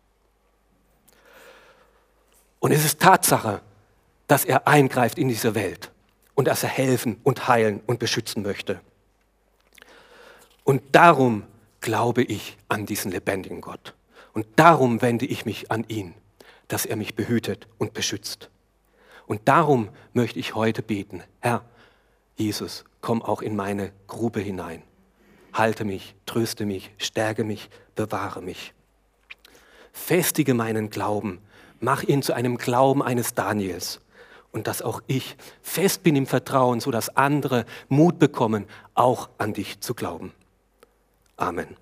Und 2.59 2.72
es 2.72 2.85
ist 2.85 3.01
Tatsache, 3.01 3.61
dass 4.27 4.44
er 4.44 4.66
eingreift 4.66 5.18
in 5.18 5.29
diese 5.29 5.55
Welt 5.55 5.90
und 6.35 6.48
dass 6.48 6.62
er 6.62 6.68
helfen 6.68 7.20
und 7.22 7.48
heilen 7.48 7.81
und 7.87 7.98
beschützen 7.98 8.42
möchte. 8.42 8.81
Und 10.64 10.83
darum 10.92 11.44
glaube 11.81 12.22
ich 12.22 12.57
an 12.68 12.87
diesen 12.87 13.11
lebendigen 13.11 13.61
Gott. 13.61 13.94
Und 14.33 14.47
darum 14.57 15.03
wende 15.03 15.27
ich 15.27 15.45
mich 15.45 15.71
an 15.71 15.85
ihn, 15.88 16.14
dass 16.68 16.87
er 16.87 16.97
mich 16.97 17.14
behütet 17.14 17.68
und 17.79 17.95
beschützt. 17.95 18.51
Und 19.27 19.42
darum 19.47 19.88
möchte 20.12 20.38
ich 20.38 20.55
heute 20.55 20.83
beten, 20.83 21.23
Herr 21.40 21.64
Jesus, 22.37 22.85
komm 23.01 23.23
auch 23.23 23.42
in 23.42 23.57
meine 23.57 23.92
Grube 24.07 24.40
hinein. 24.40 24.83
Halte 25.53 25.85
mich, 25.85 26.14
tröste 26.25 26.64
mich, 26.64 26.90
stärke 26.97 27.45
mich, 27.45 27.68
bewahre 27.95 28.40
mich. 28.40 28.73
Festige 29.92 30.55
meinen 30.55 30.88
Glauben, 30.88 31.40
mach 31.81 32.03
ihn 32.03 32.23
zu 32.23 32.33
einem 32.33 32.57
Glauben 32.57 33.03
eines 33.03 33.35
Daniels 33.35 34.01
und 34.51 34.66
dass 34.66 34.81
auch 34.81 35.03
ich 35.07 35.37
fest 35.61 36.03
bin 36.03 36.16
im 36.16 36.27
Vertrauen, 36.27 36.81
sodass 36.81 37.14
andere 37.16 37.66
Mut 37.88 38.18
bekommen, 38.18 38.66
auch 38.95 39.29
an 39.38 39.53
dich 39.53 39.81
zu 39.81 39.95
glauben. 39.95 40.33
Amen. 41.37 41.82